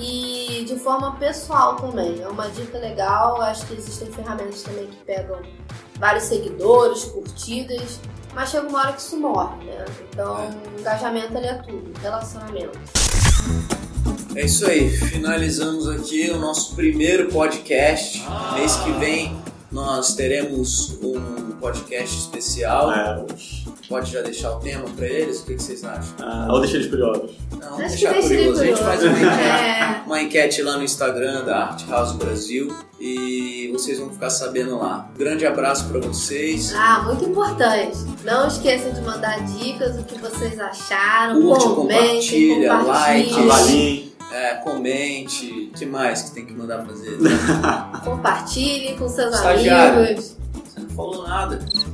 e 0.00 0.64
de 0.66 0.76
forma 0.78 1.16
pessoal 1.16 1.76
também. 1.76 2.20
É 2.20 2.28
uma 2.28 2.48
dica 2.48 2.78
legal. 2.78 3.40
Acho 3.42 3.66
que 3.66 3.74
existem 3.74 4.10
ferramentas 4.10 4.62
também 4.62 4.86
que 4.86 4.96
pegam 5.04 5.40
vários 5.98 6.24
seguidores, 6.24 7.04
curtidas, 7.04 8.00
mas 8.34 8.50
chega 8.50 8.68
uma 8.68 8.78
hora 8.78 8.92
que 8.92 9.00
isso 9.00 9.16
morre, 9.18 9.64
né? 9.64 9.84
Então, 10.10 10.50
engajamento 10.78 11.36
ele 11.36 11.46
é 11.46 11.54
tudo, 11.54 11.92
relacionamento. 12.00 12.78
É 14.34 14.46
isso 14.46 14.66
aí, 14.66 14.88
finalizamos 14.90 15.86
aqui 15.88 16.30
o 16.30 16.38
nosso 16.38 16.74
primeiro 16.74 17.28
podcast. 17.30 18.24
Mês 18.54 18.76
que 18.76 18.90
vem 18.92 19.41
nós 19.72 20.14
teremos 20.14 20.98
um 21.02 21.52
podcast 21.60 22.16
especial. 22.18 22.92
É, 22.92 23.24
Pode 23.88 24.10
já 24.10 24.22
deixar 24.22 24.52
o 24.52 24.60
tema 24.60 24.84
pra 24.96 25.06
eles? 25.06 25.40
O 25.40 25.44
que, 25.44 25.54
que 25.56 25.62
vocês 25.62 25.84
acham? 25.84 26.14
ah, 26.20 26.48
ou 26.50 26.60
deixar 26.60 26.76
eles 26.76 26.88
curiosos. 26.88 27.30
Não, 27.52 27.58
vamos 27.60 27.80
Acho 27.80 27.88
deixar 27.90 28.12
deixa 28.12 28.34
ele 28.34 28.36
curioso. 28.52 28.62
A 28.62 28.66
gente 28.66 28.78
faz 28.82 29.02
uma 29.02 29.12
enquete, 29.18 29.42
É. 29.42 30.02
uma 30.06 30.22
enquete 30.22 30.62
lá 30.62 30.76
no 30.78 30.82
Instagram 30.84 31.44
da 31.44 31.58
Art 31.64 31.82
House 31.88 32.12
Brasil 32.12 32.74
e 32.98 33.68
vocês 33.72 33.98
vão 33.98 34.08
ficar 34.10 34.30
sabendo 34.30 34.78
lá. 34.78 35.10
Grande 35.18 35.44
abraço 35.44 35.86
pra 35.88 36.00
vocês. 36.00 36.72
Ah, 36.74 37.02
muito 37.04 37.24
importante. 37.24 37.98
Não 38.24 38.46
esqueçam 38.48 38.92
de 38.92 39.00
mandar 39.02 39.44
dicas, 39.44 39.98
o 39.98 40.04
que 40.04 40.18
vocês 40.18 40.58
acharam. 40.58 41.42
Curte, 41.42 41.68
comentem, 41.68 42.08
compartilha, 42.08 42.74
like. 42.74 43.30
compartilhem. 43.34 43.50
Avaliem. 43.50 44.11
É, 44.32 44.54
comente. 44.54 45.70
O 45.72 45.78
que 45.78 45.86
mais 45.86 46.22
que 46.22 46.30
tem 46.32 46.46
que 46.46 46.52
mandar 46.54 46.84
fazer? 46.84 47.18
Compartilhe 48.04 48.96
com 48.96 49.08
seus 49.08 49.34
Estagiário. 49.34 50.00
amigos. 50.04 50.36
Você 50.64 50.80
não 50.80 50.88
falou 50.90 51.28
nada. 51.28 51.58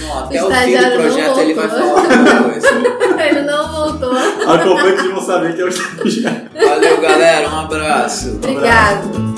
Não, 0.00 0.24
até 0.24 0.42
o 0.42 0.46
fim 0.48 0.52
estagiário 0.52 0.90
do 0.90 0.96
não 0.96 1.02
projeto 1.04 1.38
ele 1.38 1.54
vai 1.54 1.68
falar 1.68 1.82
alguma 1.82 2.50
coisa. 2.50 2.68
Ele 3.22 3.42
não 3.42 3.72
voltou. 3.72 4.12
Acompanhe 4.12 4.96
que 4.96 5.08
vão 5.08 5.22
saber 5.24 5.54
que 5.54 5.62
é 5.62 5.64
o 5.64 5.68
estagiário. 5.68 6.50
Valeu, 6.54 7.00
galera. 7.00 7.48
Um 7.48 7.60
abraço. 7.60 8.30
Obrigado. 8.34 9.31